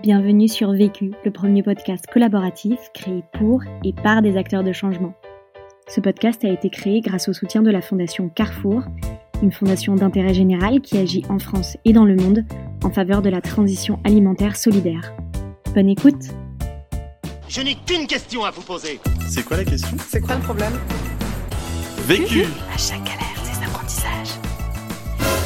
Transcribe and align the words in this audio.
Bienvenue 0.00 0.46
sur 0.46 0.70
Vécu, 0.70 1.10
le 1.24 1.32
premier 1.32 1.64
podcast 1.64 2.06
collaboratif 2.12 2.78
créé 2.94 3.24
pour 3.32 3.62
et 3.84 3.92
par 3.92 4.22
des 4.22 4.36
acteurs 4.36 4.62
de 4.62 4.72
changement. 4.72 5.12
Ce 5.88 6.00
podcast 6.00 6.44
a 6.44 6.48
été 6.48 6.70
créé 6.70 7.00
grâce 7.00 7.28
au 7.28 7.32
soutien 7.32 7.62
de 7.62 7.70
la 7.70 7.80
Fondation 7.80 8.28
Carrefour, 8.28 8.84
une 9.42 9.50
fondation 9.50 9.96
d'intérêt 9.96 10.34
général 10.34 10.80
qui 10.82 10.98
agit 10.98 11.24
en 11.28 11.40
France 11.40 11.76
et 11.84 11.92
dans 11.92 12.04
le 12.04 12.14
monde 12.14 12.44
en 12.84 12.90
faveur 12.90 13.22
de 13.22 13.28
la 13.28 13.40
transition 13.40 13.98
alimentaire 14.04 14.56
solidaire. 14.56 15.12
Bonne 15.74 15.88
écoute 15.88 16.22
Je 17.48 17.60
n'ai 17.62 17.74
qu'une 17.74 18.06
question 18.06 18.44
à 18.44 18.52
vous 18.52 18.62
poser. 18.62 19.00
C'est 19.28 19.44
quoi 19.44 19.56
la 19.56 19.64
question? 19.64 19.96
C'est 20.06 20.20
quoi 20.20 20.36
le 20.36 20.42
problème? 20.42 20.78
Vécu 22.06 22.44
À 22.72 22.78
chaque 22.78 23.02
galère, 23.02 23.42
des 23.42 23.66
apprentissages. 23.66 24.38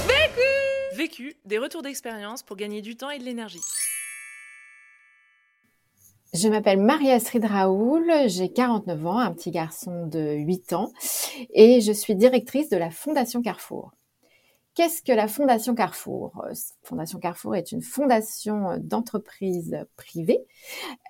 Vécu 0.07 0.99
Vécu, 0.99 1.37
des 1.47 1.57
retours 1.57 1.81
d'expérience 1.81 2.43
pour 2.43 2.57
gagner 2.57 2.83
du 2.83 2.97
temps 2.97 3.09
et 3.09 3.19
de 3.19 3.25
l'énergie. 3.25 3.61
Je 6.35 6.49
m'appelle 6.49 6.81
Marie-Astrid 6.81 7.45
Raoul, 7.45 8.11
j'ai 8.25 8.51
49 8.51 9.07
ans, 9.07 9.19
un 9.19 9.33
petit 9.35 9.51
garçon 9.51 10.07
de 10.07 10.33
8 10.33 10.73
ans 10.73 10.91
et 11.53 11.83
je 11.83 11.93
suis 11.93 12.15
directrice 12.15 12.71
de 12.71 12.79
la 12.79 12.91
Fondation 12.91 13.43
Carrefour. 13.43 13.93
Qu'est-ce 14.75 15.03
que 15.03 15.13
la 15.13 15.29
Fondation 15.29 15.75
Carrefour? 15.75 16.43
Fondation 16.83 17.19
Carrefour 17.19 17.55
est 17.55 17.71
une 17.71 17.83
fondation 17.83 18.79
d'entreprise 18.79 19.77
privée. 19.99 20.41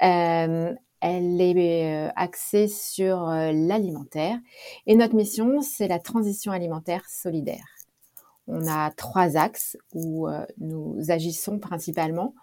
Euh, 0.02 0.74
elle 1.00 1.40
est 1.40 2.08
euh, 2.08 2.10
axée 2.16 2.66
sur 2.66 3.28
euh, 3.28 3.52
l'alimentaire 3.52 4.40
et 4.88 4.96
notre 4.96 5.14
mission, 5.14 5.60
c'est 5.60 5.86
la 5.86 6.00
transition 6.00 6.50
alimentaire 6.50 7.08
solidaire. 7.08 7.76
On 8.48 8.66
a 8.66 8.90
trois 8.90 9.36
axes 9.36 9.76
où 9.94 10.26
nous 10.58 10.96
agissons 11.10 11.60
principalement. 11.60 12.34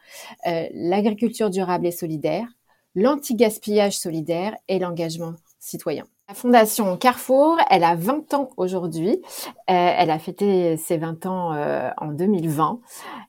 L'agriculture 0.45 1.49
durable 1.49 1.85
et 1.85 1.91
solidaire, 1.91 2.47
l'anti-gaspillage 2.95 3.97
solidaire 3.97 4.55
et 4.67 4.79
l'engagement 4.79 5.33
citoyen. 5.59 6.05
La 6.29 6.35
fondation 6.35 6.95
Carrefour, 6.95 7.57
elle 7.71 7.83
a 7.83 7.95
20 7.95 8.35
ans 8.35 8.51
aujourd'hui. 8.55 9.19
Euh, 9.67 9.93
elle 9.97 10.11
a 10.11 10.19
fêté 10.19 10.77
ses 10.77 10.97
20 10.97 11.25
ans 11.25 11.53
euh, 11.53 11.89
en 11.97 12.09
2020. 12.09 12.79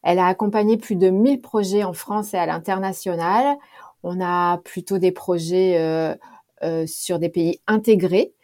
Elle 0.02 0.18
a 0.18 0.26
accompagné 0.26 0.76
plus 0.76 0.96
de 0.96 1.08
1000 1.08 1.40
projets 1.40 1.82
en 1.82 1.94
France 1.94 2.34
et 2.34 2.36
à 2.36 2.44
l'international. 2.44 3.56
On 4.02 4.20
a 4.20 4.58
plutôt 4.58 4.98
des 4.98 5.12
projets 5.12 5.78
euh, 5.78 6.86
sur 6.86 7.18
des 7.18 7.30
pays 7.30 7.60
intégrés 7.66 8.34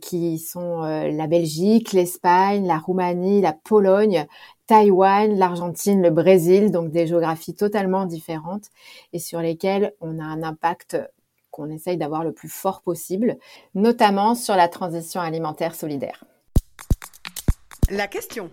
qui 0.00 0.38
sont 0.38 0.80
la 0.82 1.26
Belgique, 1.26 1.92
l'Espagne, 1.92 2.66
la 2.66 2.78
Roumanie, 2.78 3.42
la 3.42 3.52
Pologne, 3.52 4.26
Taïwan, 4.66 5.36
l'Argentine, 5.36 6.02
le 6.02 6.10
Brésil, 6.10 6.70
donc 6.70 6.90
des 6.90 7.06
géographies 7.06 7.54
totalement 7.54 8.06
différentes 8.06 8.70
et 9.12 9.18
sur 9.18 9.40
lesquelles 9.40 9.94
on 10.00 10.18
a 10.18 10.24
un 10.24 10.42
impact 10.42 10.96
qu'on 11.50 11.70
essaye 11.70 11.96
d'avoir 11.96 12.24
le 12.24 12.32
plus 12.32 12.48
fort 12.48 12.82
possible, 12.82 13.38
notamment 13.74 14.34
sur 14.34 14.56
la 14.56 14.68
transition 14.68 15.20
alimentaire 15.20 15.74
solidaire. 15.74 16.24
La 17.90 18.08
question. 18.08 18.50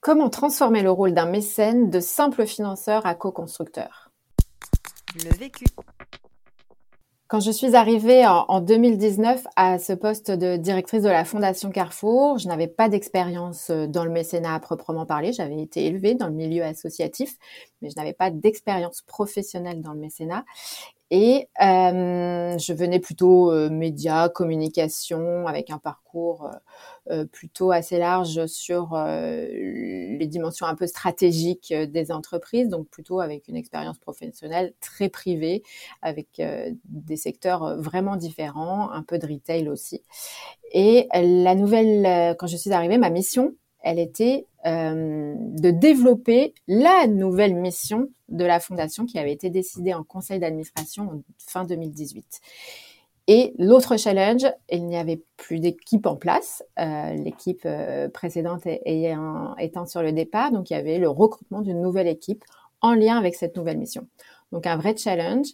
Comment 0.00 0.30
transformer 0.30 0.82
le 0.82 0.90
rôle 0.90 1.12
d'un 1.12 1.26
mécène 1.26 1.90
de 1.90 2.00
simple 2.00 2.46
financeur 2.46 3.04
à 3.04 3.14
co-constructeur? 3.14 4.10
Le 5.16 5.36
vécu. 5.36 5.66
Quand 7.30 7.38
je 7.38 7.52
suis 7.52 7.76
arrivée 7.76 8.26
en, 8.26 8.60
2019 8.60 9.46
à 9.54 9.78
ce 9.78 9.92
poste 9.92 10.32
de 10.32 10.56
directrice 10.56 11.04
de 11.04 11.08
la 11.08 11.24
Fondation 11.24 11.70
Carrefour, 11.70 12.38
je 12.38 12.48
n'avais 12.48 12.66
pas 12.66 12.88
d'expérience 12.88 13.70
euh, 13.70 13.86
dans 13.86 14.04
le 14.04 14.10
mécénat 14.10 14.56
à 14.56 14.58
proprement 14.58 15.06
parler. 15.06 15.32
J'avais 15.32 15.62
été 15.62 15.86
élevée 15.86 16.16
dans 16.16 16.26
le 16.26 16.32
milieu 16.32 16.64
associatif, 16.64 17.36
mais 17.80 17.88
je 17.88 17.94
n'avais 17.94 18.14
pas 18.14 18.32
d'expérience 18.32 19.02
professionnelle 19.02 19.80
dans 19.80 19.92
le 19.92 20.00
mécénat. 20.00 20.44
Et 21.12 21.48
euh, 21.60 22.56
je 22.56 22.72
venais 22.72 23.00
plutôt 23.00 23.50
euh, 23.50 23.68
médias, 23.68 24.28
communication, 24.28 25.48
avec 25.48 25.70
un 25.70 25.78
parcours 25.78 26.46
euh, 26.46 26.52
euh 27.10 27.24
plutôt 27.24 27.72
assez 27.72 27.98
large 27.98 28.46
sur 28.46 28.94
euh, 28.94 29.46
les 29.50 30.26
dimensions 30.28 30.66
un 30.66 30.76
peu 30.76 30.86
stratégiques 30.86 31.74
des 31.74 32.12
entreprises, 32.12 32.68
donc 32.68 32.88
plutôt 32.88 33.18
avec 33.18 33.48
une 33.48 33.56
expérience 33.56 33.98
professionnelle 33.98 34.72
très 34.80 35.08
privée, 35.08 35.64
avec 36.02 36.40
des 36.84 37.16
secteurs 37.16 37.76
vraiment 37.80 38.16
différents, 38.16 38.90
un 38.90 39.02
peu 39.02 39.18
de 39.18 39.26
retail 39.26 39.68
aussi. 39.68 40.02
Et 40.72 41.08
la 41.12 41.54
nouvelle, 41.54 42.36
quand 42.38 42.46
je 42.46 42.56
suis 42.56 42.72
arrivée, 42.72 42.98
ma 42.98 43.10
mission, 43.10 43.54
elle 43.82 43.98
était 43.98 44.46
euh, 44.66 45.34
de 45.36 45.70
développer 45.70 46.54
la 46.68 47.06
nouvelle 47.06 47.54
mission 47.54 48.08
de 48.28 48.44
la 48.44 48.60
fondation 48.60 49.06
qui 49.06 49.18
avait 49.18 49.32
été 49.32 49.50
décidée 49.50 49.94
en 49.94 50.04
conseil 50.04 50.38
d'administration 50.38 51.22
fin 51.38 51.64
2018. 51.64 52.40
Et 53.26 53.54
l'autre 53.58 53.96
challenge, 53.96 54.44
il 54.70 54.86
n'y 54.86 54.96
avait 54.96 55.22
plus 55.36 55.60
d'équipe 55.60 56.06
en 56.06 56.16
place, 56.16 56.64
euh, 56.78 57.14
l'équipe 57.14 57.62
euh, 57.64 58.08
précédente 58.08 58.66
étant 58.66 59.86
sur 59.86 60.02
le 60.02 60.12
départ, 60.12 60.50
donc 60.50 60.70
il 60.70 60.74
y 60.74 60.76
avait 60.76 60.98
le 60.98 61.08
recrutement 61.08 61.60
d'une 61.60 61.80
nouvelle 61.80 62.08
équipe 62.08 62.44
en 62.80 62.94
lien 62.94 63.16
avec 63.16 63.34
cette 63.34 63.56
nouvelle 63.56 63.78
mission. 63.78 64.06
Donc 64.52 64.66
un 64.66 64.76
vrai 64.76 64.96
challenge. 64.96 65.48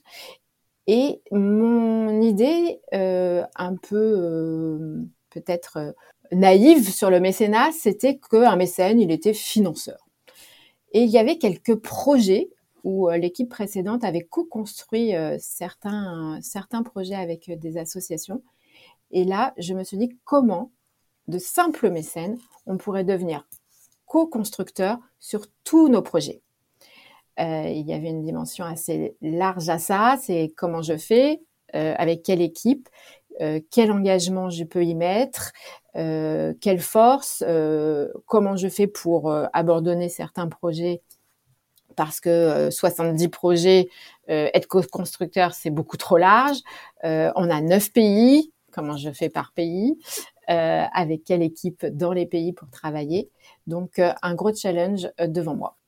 Et 0.89 1.21
mon 1.33 2.21
idée, 2.23 2.81
un 2.93 3.75
peu 3.77 5.05
peut-être 5.31 5.95
naïve 6.33 6.91
sur 6.91 7.11
le 7.11 7.21
mécénat, 7.21 7.71
c'était 7.73 8.19
qu'un 8.19 8.57
mécène, 8.57 9.01
il 9.01 9.11
était 9.11 9.35
financeur. 9.35 10.07
Et 10.93 11.03
il 11.03 11.11
y 11.11 11.19
avait 11.19 11.39
quelques 11.39 11.77
projets 11.77 12.51
où 12.87 13.11
euh, 13.11 13.19
l'équipe 13.19 13.49
précédente 13.49 14.05
avait 14.05 14.23
co-construit 14.23 15.17
euh, 15.17 15.37
certains, 15.41 16.39
certains 16.41 16.85
projets 16.85 17.17
avec 17.17 17.49
euh, 17.49 17.57
des 17.57 17.79
associations. 17.79 18.43
Et 19.11 19.25
là, 19.25 19.53
je 19.59 19.75
me 19.75 19.83
suis 19.83 19.99
dit 19.99 20.17
comment, 20.25 20.71
de 21.27 21.39
simples 21.39 21.91
mécènes, 21.91 22.39
on 22.65 22.79
pourrait 22.79 23.03
devenir 23.03 23.45
co-constructeur 24.07 24.99
sur 25.19 25.47
tous 25.65 25.89
nos 25.89 26.01
projets. 26.01 26.43
il 27.39 27.85
y 27.87 27.93
avait 27.93 28.11
une 28.11 28.23
dimension 28.23 28.65
assez 28.65 29.17
large 29.21 29.69
à 29.69 29.79
ça, 29.79 30.17
c'est 30.23 30.53
comment 30.57 30.83
je 30.83 30.97
fais, 30.97 31.43
avec 31.73 32.23
quelle 32.23 32.41
équipe, 32.41 32.89
quel 33.71 33.93
engagement 33.93 34.51
je 34.51 34.65
peux 34.65 34.85
y 34.85 34.95
mettre, 34.95 35.53
euh, 35.97 36.53
quelle 36.61 36.81
force, 36.81 37.43
euh, 37.47 38.09
comment 38.27 38.57
je 38.57 38.69
fais 38.69 38.87
pour 38.87 39.31
euh, 39.31 39.47
abandonner 39.53 40.09
certains 40.09 40.47
projets? 40.47 41.03
Parce 41.97 42.21
que 42.21 42.69
70 42.71 43.29
projets, 43.29 43.89
être 44.29 44.67
co-constructeur, 44.67 45.55
c'est 45.55 45.71
beaucoup 45.71 45.97
trop 45.97 46.19
large. 46.19 46.59
on 47.03 47.51
a 47.51 47.61
neuf 47.63 47.91
pays, 47.91 48.53
comment 48.71 48.99
je 48.99 49.11
fais 49.11 49.31
par 49.31 49.53
pays, 49.53 49.99
avec 50.47 51.25
quelle 51.25 51.41
équipe 51.41 51.87
dans 51.87 52.13
les 52.13 52.27
pays 52.27 52.53
pour 52.53 52.69
travailler? 52.69 53.31
Donc, 53.67 53.99
un 53.99 54.35
gros 54.35 54.55
challenge 54.55 55.09
devant 55.19 55.57
moi. 55.57 55.79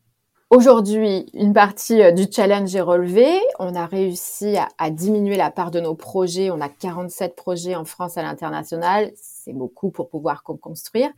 Aujourd'hui, 0.50 1.26
une 1.34 1.52
partie 1.52 2.02
euh, 2.02 2.10
du 2.10 2.24
challenge 2.32 2.74
est 2.74 2.80
relevée. 2.80 3.38
On 3.58 3.74
a 3.74 3.84
réussi 3.84 4.56
à, 4.78 4.90
diminuer 4.90 5.36
la 5.36 5.50
part 5.50 5.70
de 5.70 5.78
nos 5.78 5.94
projets. 5.94 6.50
On 6.50 6.62
a 6.62 6.70
47 6.70 7.36
projets 7.36 7.74
en 7.74 7.84
France 7.84 8.16
à 8.16 8.22
l'international. 8.22 9.12
C'est 9.14 9.52
beaucoup 9.52 9.90
pour 9.90 10.08
pouvoir 10.08 10.42
co-construire. 10.42 11.10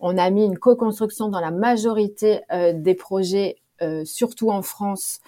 On 0.00 0.16
a 0.16 0.30
mis 0.30 0.46
une 0.46 0.58
co-construction 0.58 1.28
dans 1.28 1.40
la 1.40 1.50
majorité 1.50 2.40
euh, 2.52 2.72
des 2.74 2.94
projets, 2.94 3.56
euh, 3.82 4.06
surtout 4.06 4.50
en 4.50 4.62
France, 4.62 5.20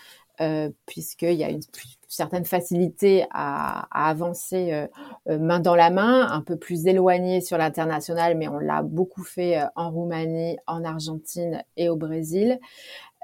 puisqu'il 0.85 1.33
y 1.33 1.45
a 1.45 1.49
une 1.49 1.63
certaine 2.09 2.45
facilité 2.45 3.25
à, 3.31 3.87
à 3.91 4.11
avancer 4.11 4.87
main 5.27 5.61
dans 5.61 5.75
la 5.75 5.89
main, 5.89 6.31
un 6.31 6.43
peu 6.43 6.57
plus 6.57 6.87
éloigné 6.87 7.41
sur 7.41 7.57
l'international, 7.57 8.37
mais 8.37 8.47
on 8.47 8.59
l'a 8.59 8.83
beaucoup 8.83 9.25
fait 9.25 9.59
en 9.77 9.91
Roumanie, 9.91 10.59
en 10.67 10.85
Argentine 10.85 11.65
et 11.79 11.89
au 11.89 11.97
Brésil. 11.97 12.61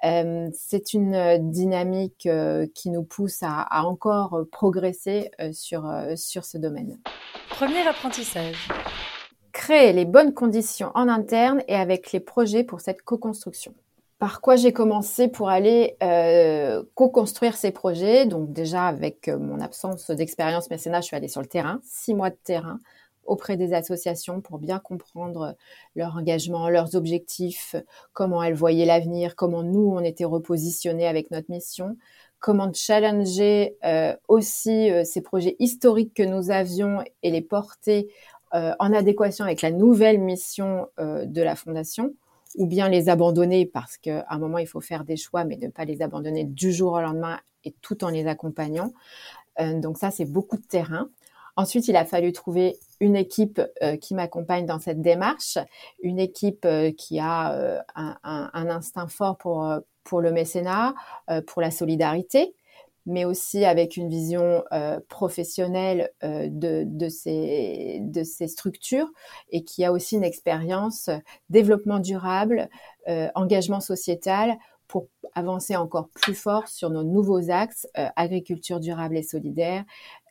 Euh, 0.04 0.48
c'est 0.52 0.94
une 0.94 1.14
euh, 1.14 1.38
dynamique 1.38 2.26
euh, 2.26 2.66
qui 2.74 2.90
nous 2.90 3.04
pousse 3.04 3.38
à, 3.42 3.66
encore 3.84 4.44
progresser 4.50 5.30
sur, 5.52 5.90
sur 6.16 6.44
ce 6.44 6.58
domaine. 6.58 6.98
Premier 7.50 7.86
apprentissage. 7.86 8.68
Créer 9.52 9.92
les 9.92 10.04
bonnes 10.04 10.34
conditions 10.34 10.90
en 10.94 11.08
interne 11.08 11.62
et 11.68 11.76
avec 11.76 12.12
les 12.12 12.20
projets 12.20 12.64
pour 12.64 12.80
cette 12.80 13.02
co-construction. 13.02 13.74
Par 14.18 14.40
quoi 14.40 14.56
j'ai 14.56 14.72
commencé 14.72 15.28
pour 15.28 15.48
aller 15.48 15.96
co-construire 16.94 17.56
ces 17.56 17.70
projets? 17.70 18.24
Donc 18.24 18.52
déjà 18.52 18.86
avec 18.86 19.28
mon 19.28 19.60
absence 19.60 20.10
d'expérience 20.10 20.70
mécénat, 20.70 21.00
je 21.00 21.06
suis 21.06 21.16
allée 21.16 21.28
sur 21.28 21.40
le 21.40 21.48
terrain, 21.48 21.80
six 21.84 22.14
mois 22.14 22.30
de 22.30 22.38
terrain 22.42 22.78
auprès 23.24 23.56
des 23.56 23.72
associations 23.72 24.40
pour 24.40 24.58
bien 24.58 24.78
comprendre 24.78 25.56
leur 25.94 26.16
engagement, 26.16 26.68
leurs 26.68 26.94
objectifs, 26.94 27.76
comment 28.12 28.42
elles 28.42 28.54
voyaient 28.54 28.86
l'avenir, 28.86 29.36
comment 29.36 29.62
nous, 29.62 29.92
on 29.94 30.00
était 30.00 30.24
repositionnés 30.24 31.06
avec 31.06 31.30
notre 31.30 31.50
mission, 31.50 31.96
comment 32.42 32.72
challenger 32.74 33.76
euh, 33.84 34.14
aussi 34.28 34.90
euh, 34.90 35.04
ces 35.04 35.22
projets 35.22 35.56
historiques 35.60 36.12
que 36.12 36.24
nous 36.24 36.50
avions 36.50 37.02
et 37.22 37.30
les 37.30 37.40
porter 37.40 38.12
euh, 38.52 38.74
en 38.80 38.92
adéquation 38.92 39.44
avec 39.44 39.62
la 39.62 39.70
nouvelle 39.70 40.18
mission 40.18 40.88
de 40.98 41.40
la 41.40 41.56
Fondation. 41.56 42.12
ou 42.58 42.66
bien 42.66 42.90
les 42.90 43.08
abandonner 43.08 43.64
parce 43.64 43.96
qu'à 43.96 44.26
un 44.28 44.38
moment, 44.38 44.58
il 44.58 44.66
faut 44.66 44.82
faire 44.82 45.04
des 45.04 45.16
choix, 45.16 45.44
mais 45.44 45.56
ne 45.56 45.68
pas 45.68 45.86
les 45.86 46.02
abandonner 46.02 46.44
du 46.44 46.70
jour 46.70 46.92
au 46.92 47.00
lendemain 47.00 47.40
et 47.64 47.72
tout 47.80 48.04
en 48.04 48.10
les 48.10 48.26
accompagnant. 48.26 48.92
Donc 49.58 49.96
ça, 49.96 50.10
c'est 50.10 50.26
beaucoup 50.26 50.58
de 50.58 50.66
terrain. 50.66 51.08
Ensuite, 51.56 51.88
il 51.88 51.96
a 51.96 52.04
fallu 52.04 52.32
trouver 52.32 52.78
une 53.00 53.16
équipe 53.16 53.60
euh, 53.82 53.96
qui 53.96 54.14
m'accompagne 54.14 54.64
dans 54.64 54.78
cette 54.78 55.02
démarche, 55.02 55.58
une 56.02 56.18
équipe 56.18 56.64
euh, 56.64 56.92
qui 56.92 57.18
a 57.18 57.82
un, 57.94 58.16
un, 58.22 58.70
instinct 58.70 59.08
fort 59.08 59.36
pour, 59.36 59.68
pour 60.04 60.20
le 60.20 60.32
mécénat, 60.32 60.94
pour 61.46 61.60
la 61.60 61.70
solidarité, 61.70 62.54
mais 63.06 63.24
aussi 63.24 63.64
avec 63.64 63.96
une 63.96 64.08
vision 64.08 64.64
professionnelle 65.08 66.10
de, 66.22 66.84
de, 66.86 67.08
ces, 67.08 67.98
de 68.00 68.22
ces 68.22 68.48
structures 68.48 69.08
et 69.50 69.64
qui 69.64 69.84
a 69.84 69.92
aussi 69.92 70.16
une 70.16 70.24
expérience 70.24 71.10
développement 71.50 71.98
durable, 71.98 72.68
engagement 73.34 73.80
sociétal 73.80 74.56
pour 74.92 75.08
avancer 75.34 75.74
encore 75.74 76.10
plus 76.10 76.34
fort 76.34 76.68
sur 76.68 76.90
nos 76.90 77.02
nouveaux 77.02 77.50
axes 77.50 77.86
euh, 77.96 78.08
agriculture 78.14 78.78
durable 78.78 79.16
et 79.16 79.22
solidaire 79.22 79.84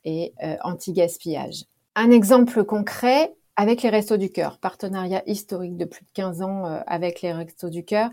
et 0.05 0.33
euh, 0.43 0.55
anti-gaspillage. 0.63 1.65
Un 1.95 2.11
exemple 2.11 2.63
concret 2.63 3.33
avec 3.55 3.83
les 3.83 3.89
Restos 3.89 4.17
du 4.17 4.31
Cœur, 4.31 4.57
partenariat 4.59 5.23
historique 5.27 5.77
de 5.77 5.85
plus 5.85 6.03
de 6.03 6.09
15 6.13 6.41
ans 6.41 6.65
euh, 6.65 6.79
avec 6.87 7.21
les 7.21 7.33
Restos 7.33 7.69
du 7.69 7.83
Cœur 7.83 8.09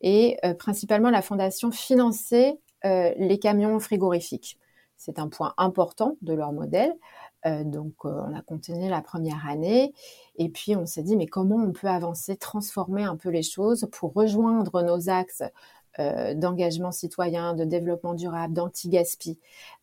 et 0.00 0.38
principalement 0.58 1.10
la 1.10 1.22
fondation 1.22 1.70
finançait 1.70 2.58
les 2.84 3.38
camions 3.40 3.80
frigorifiques. 3.80 4.56
C'est 4.96 5.18
un 5.18 5.28
point 5.28 5.52
important 5.56 6.16
de 6.22 6.32
leur 6.32 6.52
modèle. 6.52 6.94
donc, 7.44 8.04
on 8.04 8.34
a 8.34 8.40
continué 8.42 8.88
la 8.88 9.02
première 9.02 9.46
année 9.48 9.92
et 10.36 10.48
puis 10.48 10.76
on 10.76 10.86
s'est 10.86 11.02
dit, 11.02 11.16
mais 11.16 11.26
comment 11.26 11.56
on 11.56 11.72
peut 11.72 11.88
avancer, 11.88 12.36
transformer 12.36 13.02
un 13.02 13.16
peu 13.16 13.30
les 13.30 13.42
choses 13.42 13.88
pour 13.90 14.14
rejoindre 14.14 14.82
nos 14.82 15.10
axes 15.10 15.42
euh, 16.00 16.32
d'engagement 16.34 16.92
citoyen, 16.92 17.54
de 17.54 17.64
développement 17.64 18.14
durable, 18.14 18.54
d'anti-gaspi. 18.54 19.38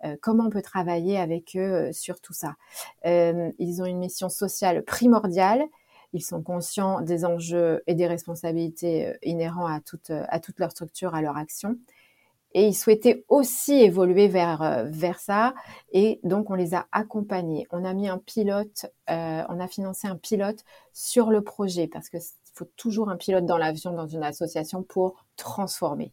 Euh, 0.05 0.15
comment 0.21 0.45
on 0.45 0.49
peut 0.49 0.61
travailler 0.61 1.17
avec 1.17 1.57
eux 1.57 1.89
euh, 1.89 1.91
sur 1.91 2.21
tout 2.21 2.33
ça? 2.33 2.55
Ils 3.03 3.81
ont 3.81 3.85
une 3.85 3.99
mission 3.99 4.29
sociale 4.29 4.83
primordiale. 4.83 5.65
Ils 6.13 6.23
sont 6.23 6.41
conscients 6.41 7.01
des 7.01 7.25
enjeux 7.25 7.83
et 7.87 7.95
des 7.95 8.07
responsabilités 8.07 9.13
inhérents 9.23 9.67
à 9.67 9.81
toute, 9.81 10.09
à 10.09 10.39
toute 10.39 10.59
leur 10.59 10.71
structure, 10.71 11.13
à 11.15 11.21
leur 11.21 11.35
action. 11.35 11.77
Et 12.53 12.67
ils 12.67 12.73
souhaitaient 12.73 13.25
aussi 13.27 13.73
évoluer 13.73 14.29
vers, 14.29 14.85
vers 14.87 15.19
ça. 15.19 15.53
Et 15.91 16.21
donc, 16.23 16.49
on 16.49 16.53
les 16.53 16.73
a 16.73 16.87
accompagnés. 16.93 17.67
On 17.71 17.83
a 17.83 17.93
mis 17.93 18.07
un 18.07 18.17
pilote, 18.17 18.85
on 19.09 19.59
a 19.59 19.67
financé 19.67 20.07
un 20.07 20.15
pilote 20.15 20.63
sur 20.93 21.31
le 21.31 21.41
projet 21.41 21.87
parce 21.87 22.07
que 22.07 22.17
faut 22.55 22.69
toujours 22.77 23.09
un 23.09 23.17
pilote 23.17 23.45
dans 23.45 23.57
l'avion 23.57 23.91
dans 23.91 24.07
une 24.07 24.23
association 24.23 24.81
pour 24.81 25.25
transformer. 25.35 26.11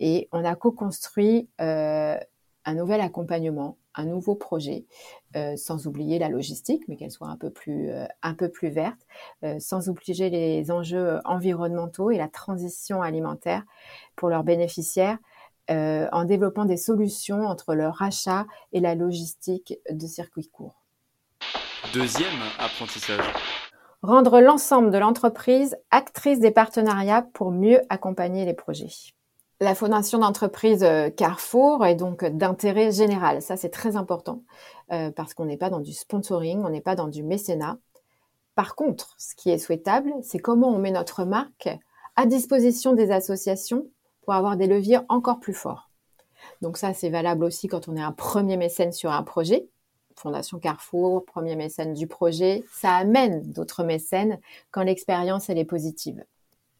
Et 0.00 0.28
on 0.32 0.44
a 0.44 0.54
co-construit 0.54 1.48
euh, 1.60 2.16
un 2.64 2.74
nouvel 2.74 3.02
accompagnement, 3.02 3.76
un 3.94 4.06
nouveau 4.06 4.34
projet, 4.34 4.86
euh, 5.36 5.56
sans 5.56 5.86
oublier 5.86 6.18
la 6.18 6.30
logistique, 6.30 6.82
mais 6.88 6.96
qu'elle 6.96 7.10
soit 7.10 7.28
un 7.28 7.36
peu 7.36 7.50
plus, 7.50 7.90
euh, 7.90 8.06
verte, 8.62 9.06
sans 9.58 9.88
oublier 9.88 10.30
les 10.30 10.70
enjeux 10.70 11.20
environnementaux 11.24 12.10
et 12.10 12.16
la 12.16 12.28
transition 12.28 13.02
alimentaire 13.02 13.62
pour 14.16 14.30
leurs 14.30 14.44
bénéficiaires. 14.44 15.18
en 15.68 16.24
développant 16.24 16.66
des 16.66 16.76
solutions 16.76 17.46
entre 17.46 17.74
leur 17.74 18.02
achat 18.02 18.46
et 18.72 18.80
la 18.80 18.94
logistique 18.94 19.78
de 19.90 20.06
circuits 20.06 20.50
courts. 20.50 20.82
Deuxième 21.94 22.40
apprentissage 22.58 23.24
rendre 24.04 24.40
l'ensemble 24.40 24.90
de 24.90 24.98
l'entreprise 24.98 25.76
actrice 25.90 26.38
des 26.38 26.50
partenariats 26.50 27.26
pour 27.32 27.50
mieux 27.50 27.80
accompagner 27.88 28.44
les 28.44 28.52
projets. 28.52 28.90
La 29.60 29.74
fondation 29.74 30.18
d'entreprise 30.18 30.84
euh, 30.84 31.08
Carrefour 31.08 31.86
est 31.86 31.94
donc 31.94 32.24
d'intérêt 32.24 32.92
général. 32.92 33.40
Ça, 33.40 33.56
c'est 33.56 33.70
très 33.70 33.96
important 33.96 34.42
euh, 34.92 35.10
parce 35.10 35.32
qu'on 35.32 35.46
n'est 35.46 35.56
pas 35.56 35.70
dans 35.70 35.80
du 35.80 35.92
sponsoring, 35.92 36.62
on 36.64 36.68
n'est 36.68 36.82
pas 36.82 36.96
dans 36.96 37.08
du 37.08 37.22
mécénat. 37.22 37.78
Par 38.54 38.74
contre, 38.74 39.14
ce 39.18 39.34
qui 39.34 39.50
est 39.50 39.58
souhaitable, 39.58 40.12
c'est 40.22 40.38
comment 40.38 40.68
on 40.68 40.78
met 40.78 40.90
notre 40.90 41.24
marque 41.24 41.70
à 42.16 42.26
disposition 42.26 42.92
des 42.92 43.10
associations 43.10 43.86
pour 44.22 44.34
avoir 44.34 44.56
des 44.56 44.66
leviers 44.66 44.98
encore 45.08 45.40
plus 45.40 45.54
forts. 45.54 45.88
Donc 46.60 46.76
ça, 46.76 46.92
c'est 46.92 47.10
valable 47.10 47.44
aussi 47.44 47.68
quand 47.68 47.88
on 47.88 47.96
est 47.96 48.02
un 48.02 48.12
premier 48.12 48.58
mécène 48.58 48.92
sur 48.92 49.10
un 49.10 49.22
projet. 49.22 49.66
Fondation 50.16 50.58
Carrefour, 50.58 51.24
premier 51.24 51.56
mécène 51.56 51.94
du 51.94 52.06
projet, 52.06 52.64
ça 52.72 52.94
amène 52.94 53.42
d'autres 53.52 53.84
mécènes 53.84 54.38
quand 54.70 54.82
l'expérience 54.82 55.50
elle 55.50 55.58
est 55.58 55.64
positive. 55.64 56.24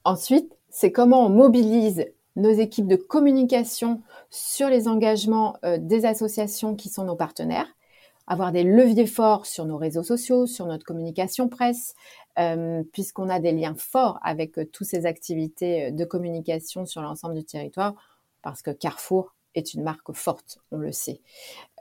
Ensuite, 0.05 0.53
c'est 0.71 0.93
comment 0.93 1.27
on 1.27 1.31
mobilise 1.31 2.07
nos 2.37 2.51
équipes 2.51 2.89
de 2.89 2.97
communication 2.97 4.03
sur 4.31 4.69
les 4.69 4.89
engagements 4.89 5.57
euh, 5.65 5.79
des 5.79 6.05
associations 6.05 6.75
qui 6.75 6.89
sont 6.89 7.05
nos 7.05 7.17
partenaires, 7.17 7.69
avoir 8.27 8.53
des 8.53 8.65
leviers 8.65 9.07
forts 9.07 9.47
sur 9.47 9.67
nos 9.67 9.77
réseaux 9.77 10.03
sociaux, 10.03 10.47
sur 10.47 10.67
notre 10.67 10.85
communication 10.85 11.49
presse, 11.49 11.95
euh, 12.39 12.83
puisqu'on 12.93 13.29
a 13.29 13.39
des 13.39 13.53
liens 13.53 13.77
forts 13.77 14.19
avec 14.23 14.59
euh, 14.59 14.65
toutes 14.65 14.89
ces 14.89 15.07
activités 15.07 15.93
de 15.93 16.05
communication 16.05 16.87
sur 16.87 17.03
l'ensemble 17.03 17.35
du 17.35 17.45
territoire, 17.45 17.95
parce 18.43 18.63
que 18.63 18.71
Carrefour 18.71 19.35
est 19.55 19.75
une 19.75 19.83
marque 19.83 20.13
forte, 20.13 20.59
on 20.71 20.79
le 20.79 20.93
sait. 20.93 21.21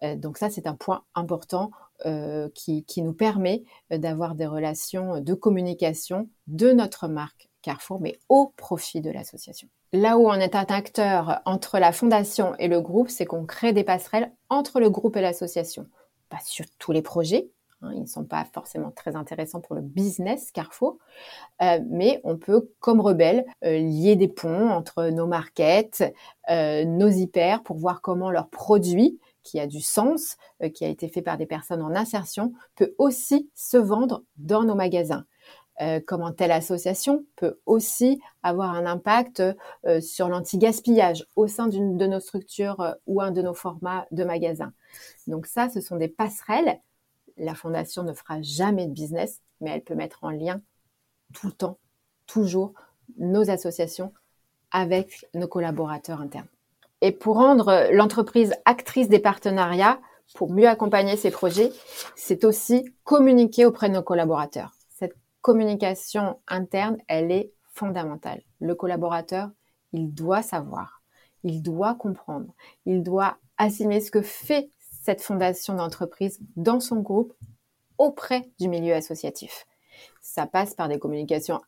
Euh, 0.04 0.16
donc 0.16 0.38
ça, 0.38 0.50
c'est 0.50 0.68
un 0.68 0.76
point 0.76 1.04
important 1.16 1.72
euh, 2.06 2.50
qui, 2.54 2.84
nous 2.98 3.14
permet 3.14 3.64
d'avoir 3.90 4.36
des 4.36 4.46
relations 4.46 5.22
de 5.22 5.34
communication 5.34 6.30
de 6.48 6.72
notre 6.72 7.08
marque 7.08 7.50
Carrefour, 7.62 8.02
mais 8.02 8.20
au 8.28 8.54
profit 8.58 9.00
de 9.00 9.10
l'association. 9.10 9.70
Là 9.94 10.18
où 10.18 10.28
on 10.28 10.34
est 10.34 10.56
un 10.56 10.66
acteur 10.66 11.42
entre 11.46 11.80
la 11.80 11.92
fondation 11.92 12.56
et 12.58 12.68
le 12.68 12.82
groupe, 12.82 13.10
c'est 13.10 13.26
qu'on 13.26 13.46
crée 13.46 13.74
des 13.74 13.84
passerelles 13.84 14.32
entre 14.50 14.80
le 14.80 14.90
groupe 14.90 15.16
et 15.16 15.22
l'association. 15.22 15.88
Pas 16.30 16.40
sur 16.44 16.66
tous 16.78 16.92
les 16.92 17.02
projets, 17.02 17.50
Hein, 17.84 17.92
ils 17.94 18.02
ne 18.02 18.08
sont 18.08 18.24
pas 18.24 18.46
forcément 18.46 18.92
très 18.92 19.16
intéressants 19.16 19.60
pour 19.60 19.76
le 19.76 19.82
business 19.82 20.52
Carrefour, 20.52 20.98
euh, 21.62 21.80
mais 21.90 22.22
on 22.24 22.38
peut, 22.38 22.70
comme 22.80 23.02
rebelle, 23.02 23.46
euh, 23.66 23.78
lier 23.78 24.16
des 24.16 24.30
ponts 24.30 24.70
entre 24.70 25.08
nos 25.10 25.28
markets, 25.28 26.04
euh, 26.50 26.86
nos 26.86 27.10
hyper, 27.10 27.62
pour 27.64 27.78
voir 27.78 28.02
comment 28.02 28.32
leur 28.32 28.48
produit, 28.50 29.20
qui 29.44 29.60
a 29.60 29.68
du 29.68 29.82
sens, 29.82 30.38
qui 30.74 30.86
a 30.86 30.88
été 30.88 31.10
fait 31.10 31.22
par 31.22 31.38
des 31.38 31.46
personnes 31.46 31.82
en 31.82 31.94
insertion, 31.96 32.54
peut 32.76 32.96
aussi 32.98 33.50
se 33.56 33.76
vendre 33.76 34.24
dans 34.38 34.64
nos 34.64 34.76
magasins. 34.76 35.26
comment 36.08 36.32
telle 36.32 36.54
association 36.54 37.26
peut 37.36 37.60
aussi 37.66 38.22
avoir 38.42 38.74
un 38.74 38.86
impact 38.86 39.44
sur 40.00 40.30
l'anti-gaspillage 40.30 41.26
au 41.36 41.48
sein 41.48 41.68
d'une 41.68 41.98
de 41.98 42.08
nos 42.08 42.22
structures 42.22 42.96
ou 43.06 43.20
un 43.20 43.32
de 43.32 43.42
nos 43.42 43.54
formats 43.54 44.06
de 44.12 44.24
magasins. 44.24 44.72
Donc 45.28 45.46
ça, 45.46 45.68
ce 45.68 45.82
sont 45.82 45.98
des 45.98 46.08
passerelles 46.08 46.80
la 47.38 47.56
fondation 47.56 48.04
ne 48.04 48.14
fera 48.14 48.42
jamais 48.42 48.88
de 48.88 48.94
business, 48.94 49.42
mais 49.62 49.72
elle 49.72 49.84
peut 49.84 49.96
mettre 49.96 50.24
en 50.24 50.30
lien 50.30 50.62
tout 51.34 51.48
le 51.48 51.54
temps, 51.54 51.78
toujours, 52.28 52.74
nos 53.18 53.50
associations 53.50 54.14
avec 54.72 55.28
nos 55.34 55.48
collaborateurs 55.48 56.22
internes. 56.22 56.48
Et 57.02 57.12
pour 57.12 57.36
rendre 57.36 57.90
l'entreprise 57.92 58.54
actrice 58.66 59.10
des 59.10 59.20
partenariats, 59.20 60.00
pour 60.36 60.52
mieux 60.52 60.68
accompagner 60.68 61.18
ces 61.18 61.32
projets, 61.32 61.72
c'est 62.16 62.44
aussi 62.44 62.94
communiquer 63.04 63.66
auprès 63.66 63.90
de 63.90 63.94
nos 63.94 64.02
collaborateurs. 64.02 64.72
Cette 64.90 65.16
communication 65.42 66.40
interne, 66.48 66.98
elle 67.08 67.32
est 67.32 67.52
fondamentale. 67.74 68.42
Le 68.60 68.74
collaborateur, 68.74 69.50
il 69.92 70.14
doit 70.14 70.42
savoir, 70.42 71.02
il 71.44 71.62
doit 71.62 71.96
comprendre, 71.96 72.54
il 72.86 73.04
doit 73.04 73.38
assumer 73.58 74.02
ce 74.02 74.12
que 74.12 74.22
fait 74.22 74.70
cette 75.04 75.22
fondation 75.22 75.74
d'entreprise 75.76 76.40
dans 76.56 76.80
son 76.80 76.98
groupe 76.98 77.34
auprès 77.98 78.50
du 78.60 78.70
milieu 78.70 78.94
associatif. 78.94 79.66
Ça 80.22 80.46
passe 80.46 80.74
par 80.74 80.88
des 80.88 80.98
communications 80.98 81.60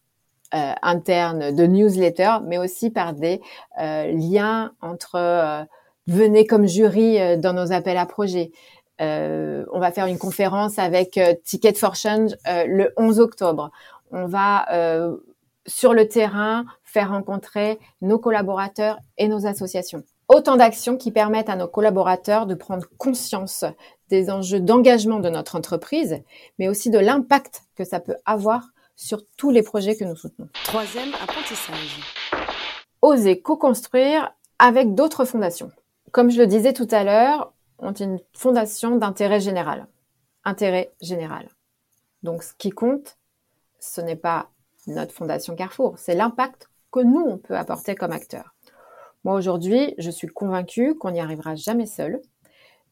euh, 0.54 0.74
internes 0.82 1.54
de 1.54 1.66
newsletters, 1.66 2.38
mais 2.46 2.58
aussi 2.58 2.92
par 2.92 3.14
des 3.14 3.42
euh, 3.82 4.12
liens 4.12 4.74
entre 4.82 5.16
euh, 5.16 5.64
venez 6.08 6.46
comme 6.46 6.66
jury 6.66 7.38
dans 7.40 7.54
nos 7.54 7.72
appels 7.72 7.98
à 7.98 8.06
projets. 8.06 8.52
on 9.00 9.80
va 9.80 9.92
faire 9.92 10.06
une 10.06 10.18
conférence 10.18 10.80
avec 10.80 11.20
Ticket 11.44 11.74
for 11.74 11.96
Change 11.96 12.36
le 12.46 12.94
11 12.96 13.20
octobre. 13.20 13.72
On 14.12 14.28
va 14.28 14.66
sur 15.66 15.94
le 15.94 16.08
terrain 16.08 16.66
faire 16.84 17.10
rencontrer 17.10 17.80
nos 18.02 18.20
collaborateurs 18.20 19.00
et 19.18 19.28
nos 19.28 19.48
associations. 19.48 20.04
Autant 20.28 20.56
d'actions 20.56 20.98
qui 20.98 21.12
permettent 21.12 21.50
à 21.50 21.56
nos 21.56 21.68
collaborateurs 21.68 22.48
de 22.48 22.56
prendre 22.56 22.88
conscience 22.98 23.64
des 24.10 24.32
enjeux 24.32 24.60
d'engagement 24.60 25.20
de 25.20 25.30
notre 25.30 25.56
entreprise, 25.56 26.24
mais 26.58 26.68
aussi 26.68 26.90
de 26.90 26.98
l'impact 26.98 27.62
que 27.76 27.84
ça 27.84 28.00
peut 28.00 28.16
avoir 28.26 28.70
sur 28.96 29.22
tous 29.38 29.52
les 29.52 29.62
projets 29.62 29.96
que 29.96 30.04
nous 30.04 30.16
soutenons. 30.16 30.50
Troisième 30.64 31.14
apprentissage. 31.22 32.00
Oser 33.04 33.40
co-construire 33.40 34.34
avec 34.58 34.96
d'autres 34.96 35.26
fondations. 35.26 35.72
Comme 36.12 36.32
je 36.32 36.40
le 36.40 36.48
disais 36.48 36.74
tout 36.74 36.88
à 36.90 37.04
l'heure, 37.04 37.54
on 37.78 37.94
est 37.94 38.00
une 38.00 38.20
fondation 38.34 38.96
d'intérêt 38.96 39.40
général. 39.40 39.86
Intérêt 40.44 40.92
général. 41.02 41.50
Donc 42.24 42.42
ce 42.42 42.54
qui 42.58 42.72
compte, 42.72 43.18
ce 43.80 44.02
n'est 44.02 44.16
pas 44.16 44.50
notre 44.88 45.14
Fondation 45.14 45.56
Carrefour. 45.56 45.96
C'est 45.98 46.16
l'impact 46.16 46.70
que 46.92 47.02
nous, 47.02 47.22
on 47.22 47.38
peut 47.38 47.58
apporter 47.58 47.94
comme 47.94 48.12
acteur. 48.12 48.55
Moi, 49.26 49.34
aujourd'hui, 49.34 49.96
je 49.98 50.12
suis 50.12 50.28
convaincue 50.28 50.94
qu'on 50.94 51.10
n'y 51.10 51.20
arrivera 51.20 51.56
jamais 51.56 51.88
seul. 51.88 52.22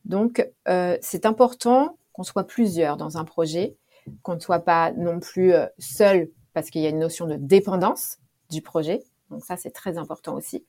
Donc, 0.03 0.49
euh, 0.67 0.97
c'est 0.99 1.27
important 1.27 1.99
qu'on 2.11 2.23
soit 2.23 2.45
plusieurs 2.45 2.97
dans 2.97 3.19
un 3.19 3.23
projet, 3.23 3.77
qu'on 4.23 4.33
ne 4.33 4.39
soit 4.39 4.65
pas 4.65 4.91
non 4.93 5.19
plus 5.19 5.53
euh, 5.53 5.67
seul 5.77 6.31
parce 6.55 6.71
qu'il 6.71 6.81
y 6.81 6.87
a 6.87 6.89
une 6.89 6.97
notion 6.97 7.27
de 7.27 7.35
dépendance 7.35 8.17
du 8.49 8.63
projet. 8.63 9.03
Donc 9.29 9.45
ça, 9.45 9.57
c'est 9.57 9.69
très 9.69 9.99
important 9.99 10.33
aussi. 10.33 10.65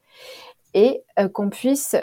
Et 0.74 1.02
euh, 1.18 1.30
qu'on 1.30 1.48
puisse 1.48 1.96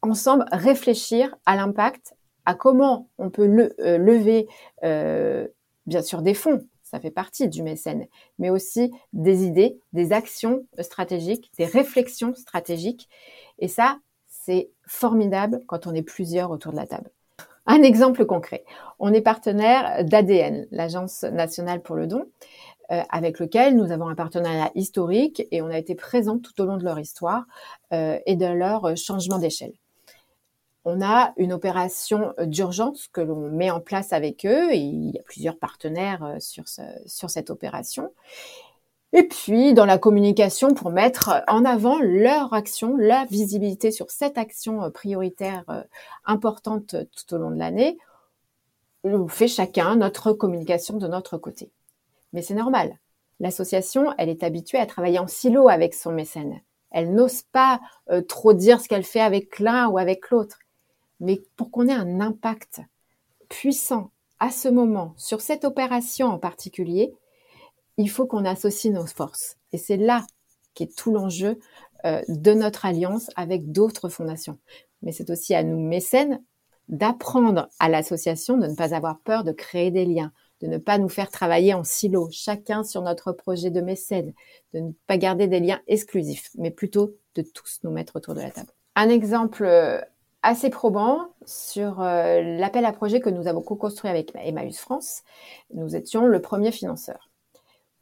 ensemble 0.00 0.46
réfléchir 0.50 1.36
à 1.44 1.54
l'impact, 1.54 2.14
à 2.46 2.54
comment 2.54 3.10
on 3.18 3.28
peut 3.28 3.46
lever, 3.46 4.48
bien 5.86 6.02
sûr, 6.02 6.22
des 6.22 6.34
fonds. 6.34 6.66
Ça 6.92 7.00
fait 7.00 7.10
partie 7.10 7.48
du 7.48 7.62
mécène, 7.62 8.06
mais 8.38 8.50
aussi 8.50 8.92
des 9.14 9.44
idées, 9.44 9.80
des 9.94 10.12
actions 10.12 10.66
stratégiques, 10.78 11.50
des 11.56 11.64
réflexions 11.64 12.34
stratégiques. 12.34 13.08
Et 13.58 13.66
ça, 13.66 13.98
c'est 14.26 14.68
formidable 14.86 15.62
quand 15.66 15.86
on 15.86 15.94
est 15.94 16.02
plusieurs 16.02 16.50
autour 16.50 16.72
de 16.72 16.76
la 16.76 16.86
table. 16.86 17.10
Un 17.64 17.82
exemple 17.82 18.26
concret. 18.26 18.64
On 18.98 19.10
est 19.14 19.22
partenaire 19.22 20.04
d'ADN, 20.04 20.66
l'Agence 20.70 21.22
nationale 21.22 21.80
pour 21.80 21.96
le 21.96 22.06
don, 22.06 22.26
euh, 22.90 23.00
avec 23.08 23.38
lequel 23.38 23.74
nous 23.74 23.90
avons 23.90 24.08
un 24.08 24.14
partenariat 24.14 24.70
historique 24.74 25.46
et 25.50 25.62
on 25.62 25.68
a 25.68 25.78
été 25.78 25.94
présent 25.94 26.38
tout 26.38 26.60
au 26.60 26.66
long 26.66 26.76
de 26.76 26.84
leur 26.84 26.98
histoire 26.98 27.44
euh, 27.94 28.18
et 28.26 28.36
de 28.36 28.44
leur 28.44 28.98
changement 28.98 29.38
d'échelle. 29.38 29.72
On 30.84 31.00
a 31.00 31.32
une 31.36 31.52
opération 31.52 32.34
d'urgence 32.40 33.08
que 33.08 33.20
l'on 33.20 33.50
met 33.50 33.70
en 33.70 33.80
place 33.80 34.12
avec 34.12 34.44
eux 34.44 34.72
et 34.72 34.78
il 34.78 35.10
y 35.10 35.18
a 35.18 35.22
plusieurs 35.22 35.58
partenaires 35.58 36.24
euh, 36.24 36.40
sur, 36.40 36.64
sur 37.06 37.30
cette 37.30 37.50
opération. 37.50 38.10
Et 39.14 39.24
puis, 39.24 39.74
dans 39.74 39.84
la 39.84 39.98
communication, 39.98 40.72
pour 40.72 40.90
mettre 40.90 41.42
en 41.46 41.66
avant 41.66 41.98
leur 42.00 42.54
action, 42.54 42.96
la 42.96 43.26
visibilité 43.26 43.90
sur 43.90 44.10
cette 44.10 44.38
action 44.38 44.82
euh, 44.82 44.90
prioritaire 44.90 45.64
euh, 45.68 45.82
importante 46.24 46.96
tout 47.14 47.34
au 47.34 47.38
long 47.38 47.50
de 47.50 47.58
l'année, 47.58 47.98
on 49.04 49.28
fait 49.28 49.48
chacun 49.48 49.96
notre 49.96 50.32
communication 50.32 50.96
de 50.96 51.08
notre 51.08 51.36
côté. 51.36 51.70
Mais 52.32 52.40
c'est 52.40 52.54
normal. 52.54 52.98
L'association, 53.40 54.14
elle 54.16 54.30
est 54.30 54.44
habituée 54.44 54.78
à 54.78 54.86
travailler 54.86 55.18
en 55.18 55.26
silo 55.26 55.68
avec 55.68 55.94
son 55.94 56.12
mécène. 56.12 56.60
Elle 56.90 57.12
n'ose 57.14 57.42
pas 57.42 57.80
euh, 58.10 58.22
trop 58.22 58.54
dire 58.54 58.80
ce 58.80 58.88
qu'elle 58.88 59.04
fait 59.04 59.20
avec 59.20 59.58
l'un 59.58 59.88
ou 59.88 59.98
avec 59.98 60.30
l'autre. 60.30 60.58
Mais 61.22 61.40
pour 61.56 61.70
qu'on 61.70 61.88
ait 61.88 61.92
un 61.92 62.20
impact 62.20 62.80
puissant 63.48 64.10
à 64.40 64.50
ce 64.50 64.68
moment 64.68 65.14
sur 65.16 65.40
cette 65.40 65.64
opération 65.64 66.26
en 66.26 66.38
particulier, 66.38 67.14
il 67.96 68.10
faut 68.10 68.26
qu'on 68.26 68.44
associe 68.44 68.92
nos 68.92 69.06
forces. 69.06 69.56
Et 69.72 69.78
c'est 69.78 69.96
là 69.96 70.26
qu'est 70.74 70.94
tout 70.94 71.12
l'enjeu 71.12 71.60
euh, 72.04 72.22
de 72.28 72.52
notre 72.52 72.86
alliance 72.86 73.30
avec 73.36 73.70
d'autres 73.70 74.08
fondations. 74.08 74.58
Mais 75.02 75.12
c'est 75.12 75.30
aussi 75.30 75.54
à 75.54 75.62
nous, 75.62 75.78
mécènes, 75.78 76.42
d'apprendre 76.88 77.68
à 77.78 77.88
l'association 77.88 78.58
de 78.58 78.66
ne 78.66 78.74
pas 78.74 78.94
avoir 78.94 79.20
peur 79.20 79.44
de 79.44 79.52
créer 79.52 79.92
des 79.92 80.04
liens, 80.04 80.32
de 80.60 80.66
ne 80.66 80.78
pas 80.78 80.98
nous 80.98 81.08
faire 81.08 81.30
travailler 81.30 81.72
en 81.74 81.84
silo, 81.84 82.28
chacun 82.32 82.82
sur 82.82 83.02
notre 83.02 83.30
projet 83.30 83.70
de 83.70 83.80
mécène, 83.80 84.32
de 84.74 84.80
ne 84.80 84.92
pas 85.06 85.18
garder 85.18 85.46
des 85.46 85.60
liens 85.60 85.80
exclusifs, 85.86 86.50
mais 86.56 86.72
plutôt 86.72 87.14
de 87.36 87.42
tous 87.42 87.78
nous 87.84 87.92
mettre 87.92 88.16
autour 88.16 88.34
de 88.34 88.40
la 88.40 88.50
table. 88.50 88.72
Un 88.96 89.08
exemple 89.08 89.64
euh, 89.64 90.00
assez 90.42 90.70
probant 90.70 91.28
sur 91.46 92.00
euh, 92.00 92.42
l'appel 92.42 92.84
à 92.84 92.92
projet 92.92 93.20
que 93.20 93.30
nous 93.30 93.46
avons 93.46 93.62
co-construit 93.62 94.10
avec 94.10 94.32
Emmaüs 94.34 94.78
France. 94.78 95.22
Nous 95.72 95.96
étions 95.96 96.26
le 96.26 96.40
premier 96.40 96.72
financeur 96.72 97.30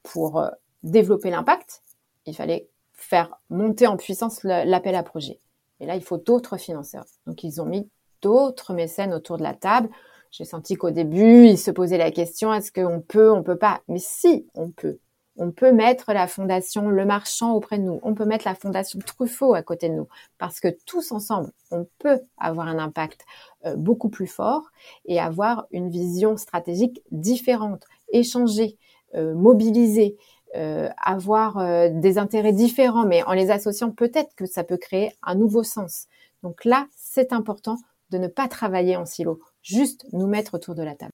pour 0.03 0.41
euh, 0.41 0.49
développer 0.83 1.31
l'impact, 1.31 1.83
il 2.27 2.35
fallait 2.35 2.69
faire 2.93 3.41
monter 3.49 3.87
en 3.87 3.97
puissance 3.97 4.43
l'appel 4.45 4.95
à 4.95 5.03
projet. 5.03 5.39
Et 5.81 5.87
là, 5.87 5.97
il 5.97 6.03
faut 6.03 6.19
d'autres 6.19 6.59
financeurs. 6.59 7.07
Donc, 7.27 7.43
ils 7.45 7.61
ont 7.61 7.67
mis 7.67 7.89
d'autres 8.23 8.75
mécènes 8.75 9.15
autour 9.15 9.39
de 9.39 9.43
la 9.43 9.55
table. 9.55 9.89
J'ai 10.31 10.45
senti 10.45 10.77
qu'au 10.77 10.91
début, 10.91 11.47
ils 11.47 11.59
se 11.59 11.71
posaient 11.71 11.99
la 11.99 12.11
question 12.11 12.53
est-ce 12.53 12.71
qu'on 12.71 13.01
peut, 13.01 13.33
on 13.33 13.43
peut 13.43 13.57
pas? 13.57 13.81
Mais 13.89 13.99
si, 13.99 14.47
on 14.55 14.71
peut. 14.71 14.99
On 15.37 15.53
peut 15.53 15.73
mettre 15.73 16.13
la 16.13 16.27
fondation 16.27 16.89
Le 16.89 17.05
Marchand 17.05 17.53
auprès 17.53 17.79
de 17.79 17.85
nous. 17.85 18.01
On 18.03 18.15
peut 18.15 18.25
mettre 18.25 18.47
la 18.47 18.55
fondation 18.55 18.99
Truffaut 18.99 19.55
à 19.55 19.63
côté 19.63 19.89
de 19.89 19.95
nous. 19.95 20.09
Parce 20.39 20.61
que 20.61 20.69
tous 20.87 21.13
ensemble, 21.13 21.51
on 21.71 21.87
peut 21.99 22.21
avoir 22.37 22.67
un 22.67 22.79
impact 22.79 23.25
euh, 23.65 23.77
beaucoup 23.77 24.09
plus 24.09 24.27
fort 24.27 24.71
et 25.07 25.21
avoir 25.21 25.67
une 25.71 25.89
vision 25.89 26.37
stratégique 26.37 27.03
différente, 27.11 27.85
échanger, 28.13 28.77
euh, 29.15 29.35
mobiliser, 29.35 30.17
euh, 30.57 30.89
avoir 31.01 31.59
des 31.91 32.19
intérêts 32.19 32.53
différents, 32.53 33.07
mais 33.07 33.23
en 33.23 33.33
les 33.33 33.53
associant, 33.53 33.93
peut-être 33.93 34.35
que 34.35 34.47
ça 34.47 34.65
peut 34.65 34.79
créer 34.79 35.13
un 35.23 35.37
nouveau 35.37 35.63
sens. 35.63 36.07
Donc 36.43 36.65
là, 36.65 36.89
c'est 36.97 37.33
important 37.33 37.77
de 38.11 38.19
ne 38.19 38.27
pas 38.27 38.49
travailler 38.49 38.97
en 38.97 39.07
silo, 39.07 39.41
juste 39.63 40.07
nous 40.13 40.27
mettre 40.27 40.55
autour 40.55 40.75
de 40.75 40.83
la 40.83 40.97
table. 40.97 41.13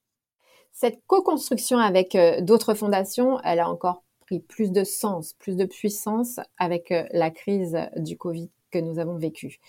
Cette 0.73 1.01
co-construction 1.07 1.79
avec 1.79 2.17
d'autres 2.41 2.73
fondations, 2.73 3.39
elle 3.45 3.61
a 3.61 3.69
encore 3.69 4.03
pris 4.27 4.41
plus 4.41 4.73
de 4.73 4.85
sens, 4.85 5.35
plus 5.35 5.57
de 5.57 5.65
puissance 5.65 6.41
avec 6.59 6.93
la 7.13 7.31
crise 7.31 7.79
du 7.97 8.17
Covid 8.17 8.51
que 8.71 8.79
nous 8.79 8.99
avons 8.99 9.17
vécue. 9.17 9.61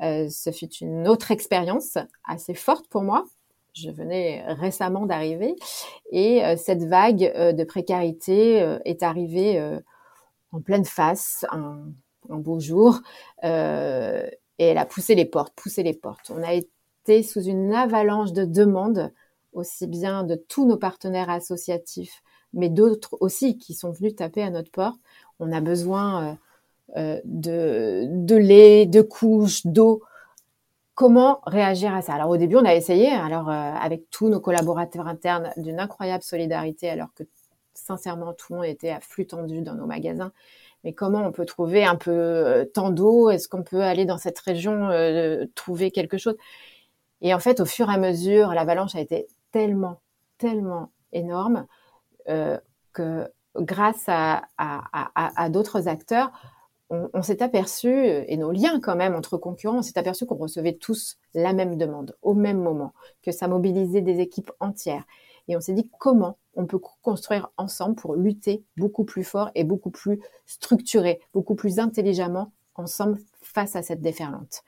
ce 0.00 0.50
fut 0.52 0.72
une 0.80 1.06
autre 1.06 1.30
expérience 1.30 1.98
assez 2.24 2.54
forte 2.54 2.88
pour 2.88 3.02
moi 3.02 3.26
je 3.78 3.90
venais 3.90 4.42
récemment 4.46 5.06
d'arriver 5.06 5.54
et 6.10 6.44
euh, 6.44 6.56
cette 6.56 6.84
vague 6.84 7.32
euh, 7.36 7.52
de 7.52 7.64
précarité 7.64 8.62
euh, 8.62 8.78
est 8.84 9.02
arrivée 9.02 9.60
en 10.52 10.60
pleine 10.60 10.84
face 10.84 11.44
un, 11.50 11.84
beau 12.28 12.60
jour 12.60 13.00
et 13.42 14.64
elle 14.64 14.78
a 14.78 14.86
poussé 14.86 15.14
les 15.14 15.24
portes, 15.24 15.54
poussé 15.54 15.82
les 15.82 15.94
portes. 15.94 16.30
On 16.34 16.42
a 16.42 16.52
été 16.54 17.22
sous 17.22 17.42
une 17.42 17.72
avalanche 17.72 18.32
de 18.32 18.44
demandes 18.44 19.12
aussi 19.52 19.86
bien 19.86 20.24
de 20.24 20.34
tous 20.34 20.66
nos 20.66 20.76
partenaires 20.76 21.30
associatifs, 21.30 22.22
mais 22.52 22.68
d'autres 22.68 23.16
aussi 23.20 23.58
qui 23.58 23.74
sont 23.74 23.90
venus 23.90 24.16
taper 24.16 24.42
à 24.42 24.50
notre 24.50 24.70
porte. 24.70 24.98
On 25.40 25.52
a 25.52 25.60
besoin 25.60 26.38
de, 26.96 28.06
de 28.06 28.36
lait, 28.36 28.86
de 28.86 29.02
couches, 29.02 29.66
d'eau. 29.66 30.02
Comment 30.94 31.40
réagir 31.46 31.94
à 31.94 32.02
ça? 32.02 32.14
Alors 32.14 32.30
au 32.30 32.36
début, 32.36 32.56
on 32.56 32.64
a 32.64 32.74
essayé, 32.74 33.06
alors 33.06 33.48
euh, 33.48 33.52
avec 33.52 34.10
tous 34.10 34.28
nos 34.28 34.40
collaborateurs 34.40 35.06
internes, 35.06 35.52
d'une 35.56 35.78
incroyable 35.78 36.24
solidarité, 36.24 36.90
alors 36.90 37.14
que 37.14 37.22
sincèrement 37.72 38.32
tout 38.32 38.52
le 38.52 38.56
monde 38.56 38.66
était 38.66 38.90
à 38.90 38.98
flux 38.98 39.24
tendu 39.24 39.62
dans 39.62 39.74
nos 39.74 39.86
magasins. 39.86 40.32
Mais 40.82 40.94
comment 40.94 41.24
on 41.24 41.30
peut 41.30 41.46
trouver 41.46 41.84
un 41.84 41.94
peu 41.94 42.10
euh, 42.10 42.64
tant 42.64 42.90
d'eau? 42.90 43.30
Est-ce 43.30 43.48
qu'on 43.48 43.62
peut 43.62 43.82
aller 43.82 44.06
dans 44.06 44.18
cette 44.18 44.40
région 44.40 44.88
euh, 44.90 45.44
trouver 45.54 45.92
quelque 45.92 46.18
chose? 46.18 46.36
Et 47.20 47.32
en 47.32 47.38
fait, 47.38 47.60
au 47.60 47.64
fur 47.64 47.88
et 47.90 47.94
à 47.94 47.98
mesure, 47.98 48.48
l'avalanche 48.52 48.96
a 48.96 49.00
été 49.00 49.28
tellement, 49.52 50.00
tellement 50.36 50.90
énorme 51.12 51.66
que 52.92 53.32
grâce 53.56 54.04
à, 54.08 55.48
d'autres 55.50 55.88
acteurs, 55.88 56.30
on, 56.90 57.22
s'est 57.22 57.42
aperçu, 57.42 57.88
et 57.88 58.36
nos 58.36 58.50
liens 58.50 58.80
quand 58.80 58.96
même 58.96 59.14
entre 59.14 59.36
concurrents, 59.36 59.78
on 59.78 59.82
s'est 59.82 59.98
aperçu 59.98 60.24
qu'on 60.24 60.36
recevait 60.36 60.74
tous 60.74 61.18
la 61.34 61.52
même 61.52 61.76
demande 61.76 62.16
au 62.22 62.34
même 62.34 62.60
moment, 62.60 62.94
que 63.22 63.30
ça 63.30 63.46
mobilisait 63.46 64.00
des 64.00 64.20
équipes 64.20 64.50
entières. 64.60 65.04
Et 65.48 65.56
on 65.56 65.60
s'est 65.60 65.74
dit 65.74 65.90
comment 65.98 66.38
on 66.54 66.66
peut 66.66 66.80
construire 67.02 67.50
ensemble 67.56 67.96
pour 67.96 68.14
lutter 68.14 68.64
beaucoup 68.76 69.04
plus 69.04 69.24
fort 69.24 69.50
et 69.54 69.64
beaucoup 69.64 69.90
plus 69.90 70.20
structuré, 70.46 71.20
beaucoup 71.32 71.54
plus 71.54 71.78
intelligemment 71.78 72.52
ensemble 72.74 73.18
face 73.42 73.76
à 73.76 73.82
cette 73.82 74.00
déferlante. 74.00 74.62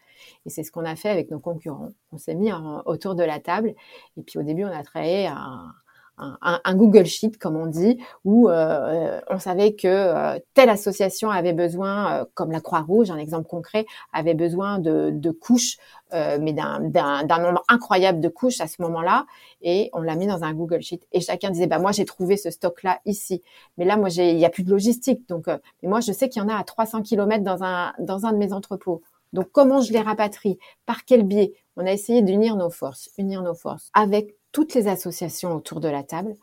Et 0.45 0.51
c'est 0.51 0.63
ce 0.63 0.71
qu'on 0.73 0.85
a 0.85 0.97
fait 0.97 1.09
avec 1.09 1.31
nos 1.31 1.39
concurrents. 1.39 1.89
On 2.13 2.19
s'est 2.19 2.35
mis 2.35 2.51
autour 2.85 3.15
de 3.15 3.23
la 3.23 3.41
table 3.41 3.75
et 4.17 4.23
puis 4.23 4.39
au 4.39 4.43
début 4.43 4.65
on 4.65 4.73
a 4.73 4.83
travaillé 4.83 5.27
à 5.27 5.65
un, 6.19 6.75
Google 6.75 7.07
Sheet, 7.07 7.33
comme 7.39 7.57
on 7.57 7.67
dit, 7.67 7.99
où 8.25 8.49
euh, 8.49 8.53
euh, 8.53 9.21
on 9.29 9.39
savait 9.39 9.75
que 9.75 9.89
euh, 9.89 10.39
telle 10.55 10.69
association 10.69 11.31
avait 11.31 11.53
besoin, 11.53 12.27
comme 12.35 12.53
la 12.53 12.61
Croix-Rouge, 12.61 13.11
un 13.11 13.17
exemple 13.17 13.49
concret, 13.49 13.87
avait 14.13 14.35
besoin 14.35 14.79
de, 14.79 15.11
de 15.13 15.31
couches, 15.31 15.79
mais 16.13 16.53
d'un 16.53 17.39
nombre 17.39 17.63
incroyable 17.69 18.21
de 18.21 18.29
couches 18.29 18.61
à 18.61 18.67
ce 18.67 18.83
moment-là, 18.83 19.27
et 19.63 19.91
on 19.93 20.03
l'a 20.03 20.17
mis 20.17 20.27
dans 20.27 20.43
un 20.43 20.53
Google 20.53 20.83
Sheet. 20.83 21.01
Et 21.13 21.21
chacun 21.21 21.51
disait, 21.51 21.69
bah 21.69 21.79
moi 21.79 21.93
j'ai 21.93 22.05
trouvé 22.05 22.37
ce 22.37 22.51
stock-là 22.51 23.01
ici, 23.07 23.43
mais 23.79 23.85
là 23.85 23.97
moi 23.97 24.09
il 24.11 24.37
n'y 24.37 24.45
a 24.45 24.51
plus 24.51 24.65
de 24.65 24.71
logistique, 24.71 25.29
donc 25.29 25.47
mais 25.47 25.89
moi 25.89 26.01
je 26.01 26.11
sais 26.13 26.29
qu'il 26.29 26.43
y 26.43 26.45
en 26.45 26.49
a 26.49 26.57
à 26.57 26.65
300 26.65 27.03
km 27.03 27.45
dans 27.45 27.63
un 27.63 27.93
dans 28.01 28.27
un 28.27 28.33
de 28.33 28.39
mes 28.39 28.53
entrepôts. 28.53 29.03
Donc 29.33 29.51
comment 29.53 29.81
je 29.81 29.93
les 29.93 30.01
rapatrie? 30.01 30.59
Par 30.87 31.05
quel 31.05 31.23
biais? 31.23 31.55
On 31.77 31.87
a 31.87 31.93
essayé 31.93 32.23
d'unir 32.23 32.57
nos 32.57 32.71
forces, 32.71 33.11
unir 33.17 33.43
nos 33.43 33.55
forces 33.55 33.91
avec 33.95 34.35
toutes 34.53 34.75
les 34.75 34.89
associations 34.89 35.55
autour 35.55 35.81
de 35.81 35.89
la 35.89 36.03
table. 36.03 36.35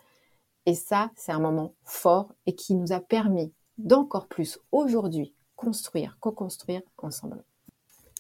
Et 0.66 0.76
ça, 0.76 1.12
c'est 1.16 1.32
un 1.32 1.40
moment 1.40 1.74
fort 1.84 2.34
et 2.46 2.56
qui 2.56 2.76
nous 2.76 2.92
a 2.92 3.00
permis 3.00 3.54
d'encore 3.78 4.28
plus 4.28 4.60
aujourd'hui 4.72 5.34
construire, 5.56 6.18
co-construire 6.20 6.82
ensemble. 6.98 7.44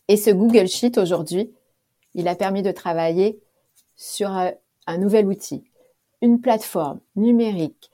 Et 0.07 0.17
ce 0.17 0.29
Google 0.29 0.67
Sheet 0.67 0.97
aujourd'hui, 0.97 1.53
il 2.13 2.27
a 2.27 2.35
permis 2.35 2.63
de 2.63 2.71
travailler 2.71 3.39
sur 3.95 4.29
un, 4.31 4.97
nouvel 4.97 5.27
outil, 5.27 5.63
une 6.21 6.39
plateforme 6.39 6.99
numérique 7.15 7.91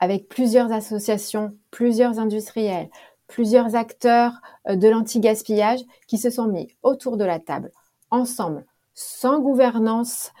avec 0.00 0.28
plusieurs 0.28 0.72
associations, 0.72 1.56
plusieurs 1.70 2.18
industriels, 2.18 2.90
plusieurs 3.26 3.74
acteurs 3.74 4.40
euh, 4.68 4.76
de 4.76 4.88
l'anti-gaspillage 4.88 5.80
qui 6.06 6.18
se 6.18 6.30
sont 6.30 6.46
mis 6.46 6.68
autour 6.82 7.16
de 7.16 7.24
la 7.24 7.38
table, 7.38 7.72
ensemble, 8.10 8.66
sans 8.92 9.40
gouvernance, 9.40 10.32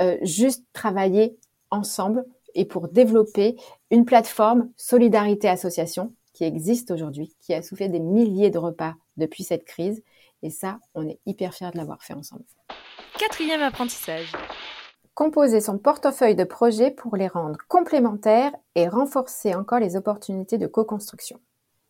euh, 0.00 0.16
juste 0.22 0.64
travailler 0.72 1.36
ensemble 1.70 2.24
et 2.54 2.64
pour 2.64 2.88
développer 2.88 3.56
une 3.90 4.04
plateforme 4.04 4.70
Solidarité 4.76 5.48
Association 5.48 6.12
qui 6.32 6.44
existe 6.44 6.90
aujourd'hui, 6.90 7.34
qui 7.40 7.54
a 7.54 7.62
soufflé 7.62 7.88
des 7.88 8.00
milliers 8.00 8.50
de 8.50 8.58
repas 8.58 8.94
depuis 9.16 9.44
cette 9.44 9.64
crise. 9.64 10.02
Et 10.42 10.50
ça, 10.50 10.78
on 10.94 11.08
est 11.08 11.20
hyper 11.26 11.54
fiers 11.54 11.70
de 11.70 11.76
l'avoir 11.76 12.02
fait 12.02 12.14
ensemble. 12.14 12.44
Quatrième 13.18 13.62
apprentissage. 13.62 14.32
Composer 15.14 15.60
son 15.60 15.78
portefeuille 15.78 16.34
de 16.34 16.44
projets 16.44 16.90
pour 16.90 17.16
les 17.16 17.28
rendre 17.28 17.58
complémentaires 17.68 18.52
et 18.74 18.88
renforcer 18.88 19.54
encore 19.54 19.78
les 19.78 19.94
opportunités 19.94 20.58
de 20.58 20.66
co-construction. 20.66 21.38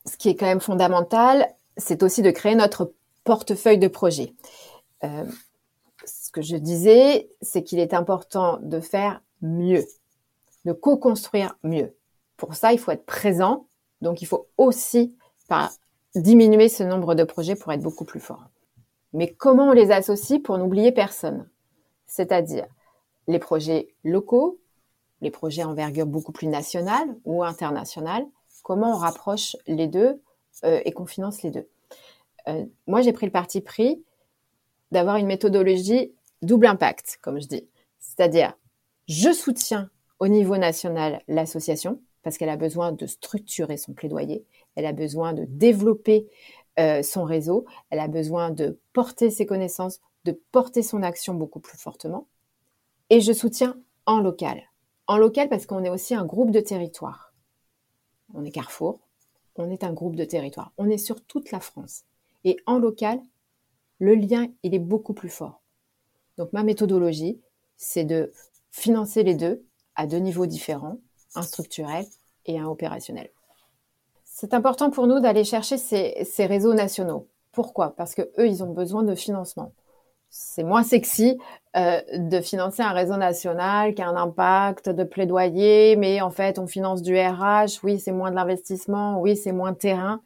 Ce 0.07 0.17
qui 0.17 0.29
est 0.29 0.35
quand 0.35 0.47
même 0.47 0.61
fondamental, 0.61 1.49
c'est 1.77 2.03
aussi 2.03 2.23
de 2.23 2.31
créer 2.31 2.57
notre 2.57 2.93
portefeuille 3.25 3.79
de 3.79 3.89
projets. 3.89 4.35
Euh, 5.05 5.25
ce 6.33 6.41
que 6.41 6.47
je 6.47 6.57
disais, 6.57 7.29
c'est 7.43 7.63
qu'il 7.63 7.79
est 7.79 7.93
important 7.93 8.59
de 8.63 8.81
faire 8.81 9.21
mieux, 9.43 9.85
de 10.65 10.73
co-construire 10.73 11.59
mieux. 11.63 11.95
Pour 12.39 12.55
ça, 12.55 12.73
il 12.73 12.79
faut 12.79 12.91
être 12.91 13.05
présent, 13.05 13.67
donc 14.01 14.23
il 14.23 14.25
faut 14.25 14.47
aussi 14.57 15.15
diminuer 16.15 16.71
ce 16.71 16.85
nombre 16.85 17.15
de 17.15 17.25
projets 17.25 17.55
pour 17.55 17.71
être 17.71 17.83
beaucoup 17.83 18.07
plus 18.07 18.19
fort. 18.19 18.47
Mais 19.13 19.31
comment 19.31 19.69
on 19.69 19.73
les 19.73 19.91
associe 19.91 20.43
pour 20.43 20.57
n'oublier 20.57 20.91
personne? 20.91 21.51
C'est-à-dire 22.07 22.67
les 23.29 23.39
projets 23.39 23.95
locaux, 24.03 24.59
les 25.21 25.31
projets 25.31 25.65
envergure 25.65 26.07
beaucoup 26.07 26.33
plus 26.33 26.47
nationale 26.47 27.15
ou 27.27 27.45
internationale, 27.45 28.25
comment 28.63 28.95
on 28.95 28.97
rapproche 28.97 29.55
les 29.67 29.87
deux 29.87 30.19
euh, 30.65 30.81
et 30.87 30.93
qu'on 30.93 31.05
finance 31.05 31.43
les 31.43 31.51
deux? 31.51 31.69
Euh, 32.49 32.65
moi, 32.87 33.03
j'ai 33.03 33.13
pris 33.13 33.27
le 33.27 33.33
parti 33.33 33.61
pris 33.61 34.03
d'avoir 34.93 35.17
une 35.17 35.27
méthodologie 35.27 36.15
double 36.43 36.67
impact, 36.67 37.19
comme 37.23 37.41
je 37.41 37.47
dis. 37.47 37.69
C'est-à-dire, 37.99 38.55
je 39.09 39.33
soutiens 39.33 39.91
au 40.19 40.29
niveau 40.29 40.57
national 40.57 41.23
l'association 41.29 42.01
parce 42.23 42.39
qu'elle 42.39 42.49
a 42.49 42.57
besoin 42.57 42.93
de 42.93 43.07
structurer 43.07 43.77
son 43.77 43.93
plaidoyer, 43.93 44.45
elle 44.77 44.87
a 44.87 44.93
besoin 44.93 45.33
de 45.33 45.45
développer 45.45 46.29
euh, 46.79 47.03
son 47.03 47.25
réseau, 47.25 47.67
elle 47.91 47.99
a 47.99 48.09
besoin 48.09 48.51
de 48.51 48.79
porter 48.93 49.31
ses 49.31 49.47
connaissances, 49.47 50.01
de 50.25 50.41
porter 50.53 50.83
son 50.83 51.03
action 51.03 51.35
beaucoup 51.35 51.61
plus 51.61 51.77
fortement. 51.77 52.29
Et 53.11 53.21
je 53.21 53.33
soutiens 53.33 53.77
en 54.07 54.21
local. 54.21 54.63
En 55.09 55.19
local 55.19 55.49
parce 55.49 55.67
qu'on 55.67 55.85
est 55.85 55.91
aussi 55.91 56.15
un 56.15 56.25
groupe 56.25 56.53
de 56.53 56.61
territoire. 56.61 57.35
On 58.35 58.45
est 58.45 58.51
Carrefour, 58.51 59.01
on 59.57 59.71
est 59.71 59.85
un 59.85 59.93
groupe 59.93 60.17
de 60.17 60.25
territoire. 60.25 60.73
On 60.79 60.89
est 60.89 60.99
sur 60.99 61.23
toute 61.25 61.51
la 61.51 61.61
France. 61.61 62.05
Et 62.45 62.57
en 62.67 62.79
local, 62.79 63.21
le 63.99 64.15
lien, 64.15 64.49
il 64.63 64.75
est 64.75 64.79
beaucoup 64.79 65.13
plus 65.13 65.29
fort. 65.29 65.62
Donc 66.39 66.53
ma 66.53 66.63
méthodologie, 66.63 67.41
c'est 67.77 68.05
de 68.05 68.33
financer 68.71 69.23
les 69.23 69.35
deux 69.35 69.65
à 69.95 70.07
deux 70.07 70.19
niveaux 70.19 70.47
différents, 70.47 70.99
un 71.35 71.43
structurel 71.43 72.07
et 72.47 72.59
un 72.59 72.67
opérationnel. 72.67 73.31
C'est 74.25 74.55
important 74.55 74.91
pour 74.91 75.07
nous 75.07 75.21
d'aller 75.21 75.45
chercher 75.45 75.77
ces, 75.77 76.47
réseaux 76.47 76.75
nationaux. 76.75 77.29
Pourquoi? 77.53 77.95
Parce 77.97 78.15
que 78.15 78.23
eux, 78.39 78.49
ils 78.49 78.63
ont 78.65 78.73
besoin 78.73 79.03
de 79.03 79.15
financement 79.15 79.73
c'est 80.35 80.65
moins 80.65 80.83
sexy 80.83 81.39
euh, 81.77 82.01
de 82.15 82.41
financer 82.41 82.83
un 82.83 82.93
réseau 82.93 83.19
national 83.19 83.95
qui 83.95 84.01
a 84.01 84.09
un 84.09 84.17
impact 84.17 84.89
de 84.89 85.05
plaidoyer, 85.05 85.95
mais 85.97 86.23
en 86.23 86.31
fait 86.31 86.59
on 86.59 86.67
finance 86.67 87.03
du 87.03 87.15
RH, 87.15 87.85
oui 87.85 88.01
c'est 88.01 88.13
moins 88.13 88.31
de 88.31 88.37
l'investissement, 88.37 89.21
oui 89.21 89.37
c'est 89.37 89.53
moins 89.53 89.73
de 89.73 89.77
terrain. 89.77 90.23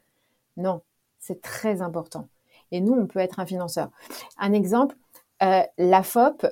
Non, 0.55 0.81
c'est 1.19 1.41
très 1.41 1.81
important. 1.81 2.29
Et 2.71 2.79
nous, 2.81 2.93
on 2.93 3.05
peut 3.05 3.19
être 3.19 3.39
un 3.39 3.45
financeur. 3.45 3.89
Un 4.37 4.53
exemple, 4.53 4.95
euh, 5.43 5.61
la 5.77 6.03
FOP, 6.03 6.45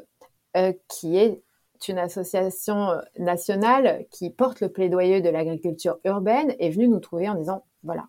euh, 0.58 0.74
qui 0.88 1.18
est 1.18 1.42
une 1.88 1.98
association 2.00 3.00
nationale 3.20 4.06
qui 4.10 4.30
porte 4.30 4.62
le 4.62 4.70
plaidoyer 4.70 5.22
de 5.22 5.30
l'agriculture 5.30 5.98
urbaine, 6.04 6.56
est 6.60 6.70
venue 6.70 6.88
nous 6.88 7.00
trouver 7.00 7.30
en 7.30 7.36
disant, 7.36 7.64
voilà, 7.84 8.08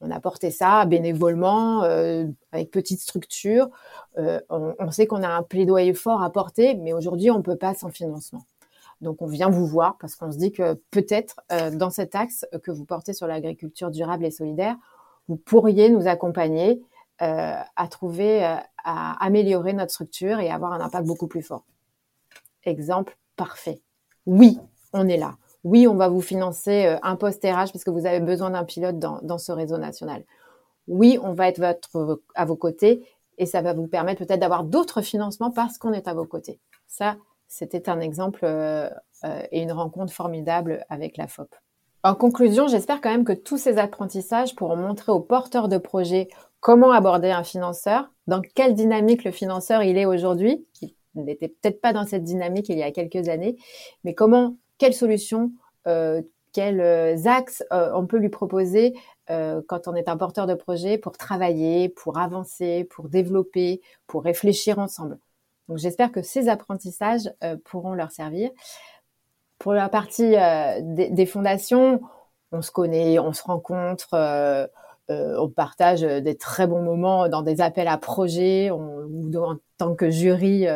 on 0.00 0.10
a 0.10 0.20
porté 0.20 0.50
ça 0.50 0.84
bénévolement, 0.84 1.84
euh, 1.84 2.26
avec 2.52 2.70
petite 2.70 3.00
structure. 3.00 3.68
Euh, 4.18 4.40
on, 4.50 4.90
sait 4.90 5.06
qu'on 5.06 5.22
a 5.22 5.28
un 5.28 5.42
plaidoyer 5.42 5.94
fort 5.94 6.22
à 6.22 6.30
porter, 6.30 6.74
mais 6.74 6.92
aujourd'hui, 6.92 7.30
on 7.30 7.38
ne 7.38 7.42
peut 7.42 7.56
pas 7.56 7.74
sans 7.74 7.88
financement. 7.88 8.44
Donc, 9.00 9.20
on 9.20 9.26
vient 9.26 9.50
vous 9.50 9.66
voir 9.66 9.96
parce 9.98 10.16
qu'on 10.16 10.32
se 10.32 10.38
dit 10.38 10.52
que 10.52 10.74
peut-être 10.90 11.36
euh, 11.52 11.70
dans 11.70 11.90
cet 11.90 12.14
axe 12.14 12.46
que 12.62 12.70
vous 12.70 12.84
portez 12.84 13.12
sur 13.12 13.26
l'agriculture 13.26 13.90
durable 13.90 14.24
et 14.24 14.30
solidaire, 14.30 14.76
vous 15.28 15.36
pourriez 15.36 15.88
nous 15.88 16.06
accompagner 16.06 16.82
à 17.18 17.88
trouver, 17.88 18.46
améliorer 18.90 19.72
notre 19.72 19.92
structure 19.92 20.38
et 20.40 20.50
avoir 20.50 20.72
un 20.72 20.80
impact 20.80 21.06
beaucoup 21.06 21.26
plus 21.26 21.42
fort. 21.42 21.64
Exemple 22.64 23.16
parfait. 23.36 23.80
Oui, 24.26 24.58
on 24.92 25.08
est 25.08 25.16
là 25.16 25.36
oui, 25.66 25.88
on 25.88 25.96
va 25.96 26.08
vous 26.08 26.20
financer 26.20 26.86
euh, 26.86 26.96
un 27.02 27.16
poste 27.16 27.42
RH 27.42 27.72
parce 27.72 27.82
que 27.82 27.90
vous 27.90 28.06
avez 28.06 28.20
besoin 28.20 28.50
d'un 28.50 28.62
pilote 28.62 29.00
dans, 29.00 29.38
ce 29.38 29.50
réseau 29.50 29.78
national. 29.78 30.22
Oui, 30.86 31.18
on 31.20 31.32
va 31.32 31.48
être 31.48 31.60
à 32.36 32.44
vos 32.44 32.54
côtés 32.54 33.04
et 33.36 33.46
ça 33.46 33.62
va 33.62 33.72
vous 33.72 33.88
permettre 33.88 34.24
peut-être 34.24 34.38
d'avoir 34.38 34.62
d'autres 34.62 35.02
financements 35.02 35.50
parce 35.50 35.76
qu'on 35.76 35.92
est 35.92 36.06
à 36.06 36.14
vos 36.14 36.24
côtés. 36.24 36.60
Ça, 36.86 37.16
c'était 37.48 37.88
un 37.88 37.98
exemple 37.98 38.44
euh, 38.44 38.88
euh, 39.24 39.42
et 39.50 39.60
une 39.60 39.72
rencontre 39.72 40.12
formidable 40.12 40.86
avec 40.88 41.16
la 41.16 41.26
FOP. 41.26 41.52
En 42.04 42.14
conclusion, 42.14 42.68
j'espère 42.68 43.00
quand 43.00 43.10
même 43.10 43.24
que 43.24 43.32
tous 43.32 43.58
ces 43.58 43.78
apprentissages 43.78 44.54
pourront 44.54 44.76
montrer 44.76 45.10
aux 45.10 45.18
porteurs 45.18 45.66
de 45.66 45.78
projets 45.78 46.28
comment 46.66 46.90
aborder 46.90 47.30
un 47.30 47.44
financeur, 47.44 48.10
dans 48.26 48.40
quelle 48.40 48.74
dynamique 48.74 49.22
le 49.22 49.30
financeur 49.30 49.84
il 49.84 49.96
est 49.96 50.04
aujourd'hui. 50.04 50.66
Il 50.82 51.22
n'était 51.22 51.46
peut-être 51.46 51.80
pas 51.80 51.92
dans 51.92 52.04
cette 52.04 52.24
dynamique 52.24 52.68
il 52.68 52.76
y 52.76 52.82
a 52.82 52.90
quelques 52.90 53.28
années, 53.28 53.56
mais 54.02 54.14
comment 54.14 54.56
quelles 54.76 54.92
solutions, 54.92 55.52
euh, 55.86 56.22
quels 56.52 56.80
euh, 56.80 57.14
axes 57.26 57.62
euh, 57.72 57.92
on 57.94 58.08
peut 58.08 58.16
lui 58.16 58.30
proposer 58.30 58.94
quand 59.28 59.86
on 59.86 59.94
est 59.94 60.08
un 60.08 60.16
porteur 60.16 60.48
de 60.48 60.54
projet 60.54 60.98
pour 60.98 61.16
travailler, 61.16 61.88
pour 61.88 62.18
avancer, 62.18 62.84
pour 62.84 63.08
développer, 63.08 63.80
pour 64.08 64.24
réfléchir 64.24 64.80
ensemble. 64.80 65.18
Donc 65.68 65.78
j'espère 65.78 66.10
que 66.12 66.22
ces 66.22 66.48
apprentissages 66.48 67.32
pourront 67.64 67.94
leur 67.94 68.12
servir. 68.12 68.50
Pour 69.58 69.72
la 69.72 69.88
partie 69.88 70.36
des, 70.80 71.26
fondations, 71.26 72.00
on 72.52 72.62
se 72.62 72.70
connaît, 72.70 73.18
on 73.18 73.32
se 73.32 73.42
rencontre, 73.42 74.68
on 75.08 75.48
partage 75.48 76.00
des 76.00 76.36
très 76.36 76.66
bons 76.66 76.82
moments 76.82 77.28
dans 77.28 77.42
des 77.42 77.60
appels 77.60 77.88
à 77.88 77.98
projets, 77.98 78.70
ou 78.70 79.36
en 79.36 79.56
tant 79.78 79.94
que 79.94 80.10
jury 80.10 80.66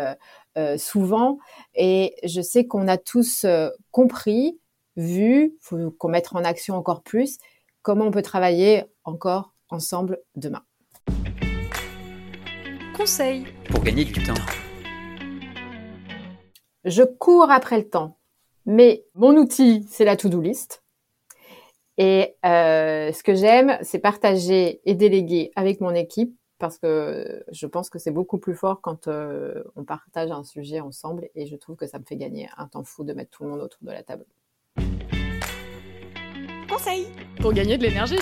euh, 0.59 0.77
souvent. 0.79 1.39
Et 1.75 2.17
je 2.25 2.41
sais 2.41 2.67
qu'on 2.67 2.89
a 2.89 2.99
tous 2.99 3.45
euh, 3.45 3.71
compris, 3.93 4.59
vu, 4.97 5.57
faut 5.61 5.93
qu'on 5.93 6.09
mette 6.09 6.29
en 6.33 6.45
action 6.45 6.75
encore 6.75 7.03
plus, 7.03 7.39
comment 7.83 8.07
on 8.07 8.11
peut 8.11 8.23
travailler 8.23 8.85
encore 9.05 9.55
ensemble 9.69 10.19
demain. 10.35 10.63
Conseil 12.97 13.47
pour 13.71 13.81
gagner 13.85 14.05
du 14.05 14.13
temps. 14.25 14.35
Je 16.85 17.05
cours 17.05 17.51
après 17.53 17.79
le 17.79 17.89
temps, 17.89 18.19
mais 18.67 19.05
mon 19.15 19.37
outil, 19.37 19.87
c'est 19.89 20.05
la 20.05 20.17
to-do 20.17 20.41
list. 20.41 20.83
Et 22.03 22.35
euh, 22.47 23.13
ce 23.13 23.23
que 23.23 23.35
j'aime, 23.35 23.77
c'est 23.83 23.99
partager 23.99 24.81
et 24.87 24.95
déléguer 24.95 25.51
avec 25.55 25.83
mon 25.83 25.91
équipe 25.91 26.35
parce 26.59 26.79
que 26.79 27.45
je 27.53 27.67
pense 27.67 27.91
que 27.91 27.99
c'est 27.99 28.11
beaucoup 28.11 28.39
plus 28.39 28.55
fort 28.55 28.81
quand 28.81 29.07
euh, 29.07 29.63
on 29.77 29.85
partage 29.85 30.31
un 30.31 30.43
sujet 30.43 30.81
ensemble 30.81 31.29
et 31.35 31.45
je 31.45 31.57
trouve 31.57 31.77
que 31.77 31.87
ça 31.87 31.99
me 31.99 32.05
fait 32.05 32.17
gagner 32.17 32.49
un 32.57 32.69
temps 32.69 32.85
fou 32.85 33.05
de 33.05 33.13
mettre 33.13 33.33
tout 33.33 33.45
le 33.45 33.51
monde 33.51 33.61
autour 33.61 33.81
de 33.83 33.93
la 33.93 34.03
table. 34.03 34.25
Conseil 36.71 37.09
pour 37.39 37.53
gagner 37.53 37.77
de 37.77 37.83
l'énergie. 37.83 38.17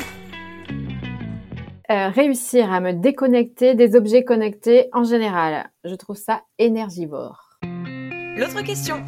Euh, 1.93 2.09
réussir 2.09 2.73
à 2.73 2.81
me 2.81 2.93
déconnecter 2.93 3.77
des 3.77 3.95
objets 3.95 4.25
connectés 4.25 4.89
en 4.93 5.05
général. 5.05 5.71
Je 5.85 5.95
trouve 5.95 6.17
ça 6.17 6.43
énergivore. 6.59 7.61
L'autre 7.63 8.61
question. 8.65 9.05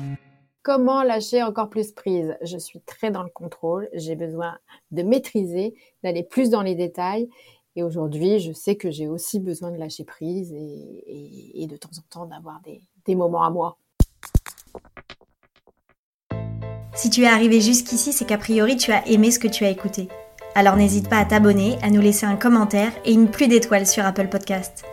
Comment 0.62 1.02
lâcher 1.02 1.42
encore 1.42 1.70
plus 1.70 1.92
prise 1.92 2.36
Je 2.42 2.58
suis 2.58 2.80
très 2.82 3.10
dans 3.10 3.22
le 3.22 3.30
contrôle, 3.30 3.88
j'ai 3.94 4.14
besoin 4.14 4.58
de 4.90 5.02
maîtriser, 5.02 5.74
d'aller 6.02 6.22
plus 6.22 6.50
dans 6.50 6.60
les 6.60 6.74
détails 6.74 7.30
et 7.76 7.82
aujourd'hui, 7.82 8.40
je 8.40 8.52
sais 8.52 8.76
que 8.76 8.90
j'ai 8.90 9.08
aussi 9.08 9.40
besoin 9.40 9.70
de 9.70 9.78
lâcher 9.78 10.04
prise 10.04 10.52
et, 10.52 11.66
de 11.66 11.76
temps 11.76 11.90
en 11.96 12.02
temps 12.10 12.26
d'avoir 12.26 12.60
des, 13.06 13.14
moments 13.14 13.42
à 13.42 13.50
moi. 13.50 13.78
Si 16.94 17.08
tu 17.08 17.22
es 17.22 17.26
arrivé 17.26 17.60
jusqu'ici, 17.60 18.12
c'est 18.12 18.26
qu'a 18.26 18.38
priori 18.38 18.76
tu 18.76 18.92
as 18.92 19.06
aimé 19.08 19.30
ce 19.30 19.38
que 19.38 19.48
tu 19.48 19.64
as 19.64 19.70
écouté. 19.70 20.08
Alors 20.54 20.76
n'hésite 20.76 21.08
pas 21.08 21.18
à 21.18 21.24
t'abonner, 21.24 21.78
à 21.82 21.90
nous 21.90 22.00
laisser 22.00 22.26
un 22.26 22.36
commentaire 22.36 22.92
et 23.04 23.12
une 23.12 23.30
pluie 23.30 23.48
d'étoiles 23.48 23.86
sur 23.86 24.04
Apple 24.04 24.28
Podcast. 24.28 24.84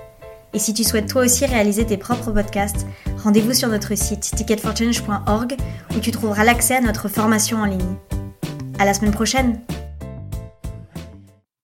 Et 0.53 0.59
si 0.59 0.73
tu 0.73 0.83
souhaites 0.83 1.07
toi 1.07 1.23
aussi 1.23 1.45
réaliser 1.45 1.85
tes 1.85 1.97
propres 1.97 2.31
podcasts, 2.31 2.87
rendez-vous 3.17 3.53
sur 3.53 3.67
notre 3.67 3.95
site 3.97 4.21
ticketforchange.org 4.21 5.55
où 5.95 5.99
tu 5.99 6.11
trouveras 6.11 6.43
l'accès 6.43 6.75
à 6.75 6.81
notre 6.81 7.09
formation 7.09 7.57
en 7.57 7.65
ligne. 7.65 7.95
À 8.79 8.85
la 8.85 8.93
semaine 8.93 9.11
prochaine 9.11 9.61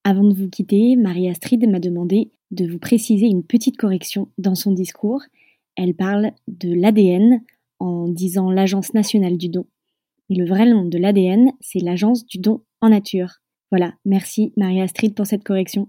Avant 0.04 0.24
de 0.24 0.34
vous 0.34 0.48
quitter, 0.48 0.96
Marie-Astrid 0.96 1.68
m'a 1.68 1.80
demandé 1.80 2.30
de 2.50 2.66
vous 2.66 2.78
préciser 2.78 3.26
une 3.26 3.42
petite 3.42 3.76
correction 3.76 4.28
dans 4.38 4.54
son 4.54 4.72
discours. 4.72 5.22
Elle 5.76 5.94
parle 5.94 6.32
de 6.46 6.72
l'ADN 6.74 7.40
en 7.80 8.08
disant 8.08 8.50
l'Agence 8.50 8.94
nationale 8.94 9.38
du 9.38 9.48
don. 9.48 9.66
Mais 10.28 10.36
le 10.36 10.46
vrai 10.46 10.66
nom 10.66 10.84
de 10.84 10.98
l'ADN, 10.98 11.50
c'est 11.60 11.80
l'Agence 11.80 12.26
du 12.26 12.38
don 12.38 12.62
en 12.80 12.90
nature. 12.90 13.40
Voilà, 13.70 13.94
merci 14.04 14.52
Marie-Astrid 14.56 15.14
pour 15.14 15.26
cette 15.26 15.42
correction. 15.42 15.88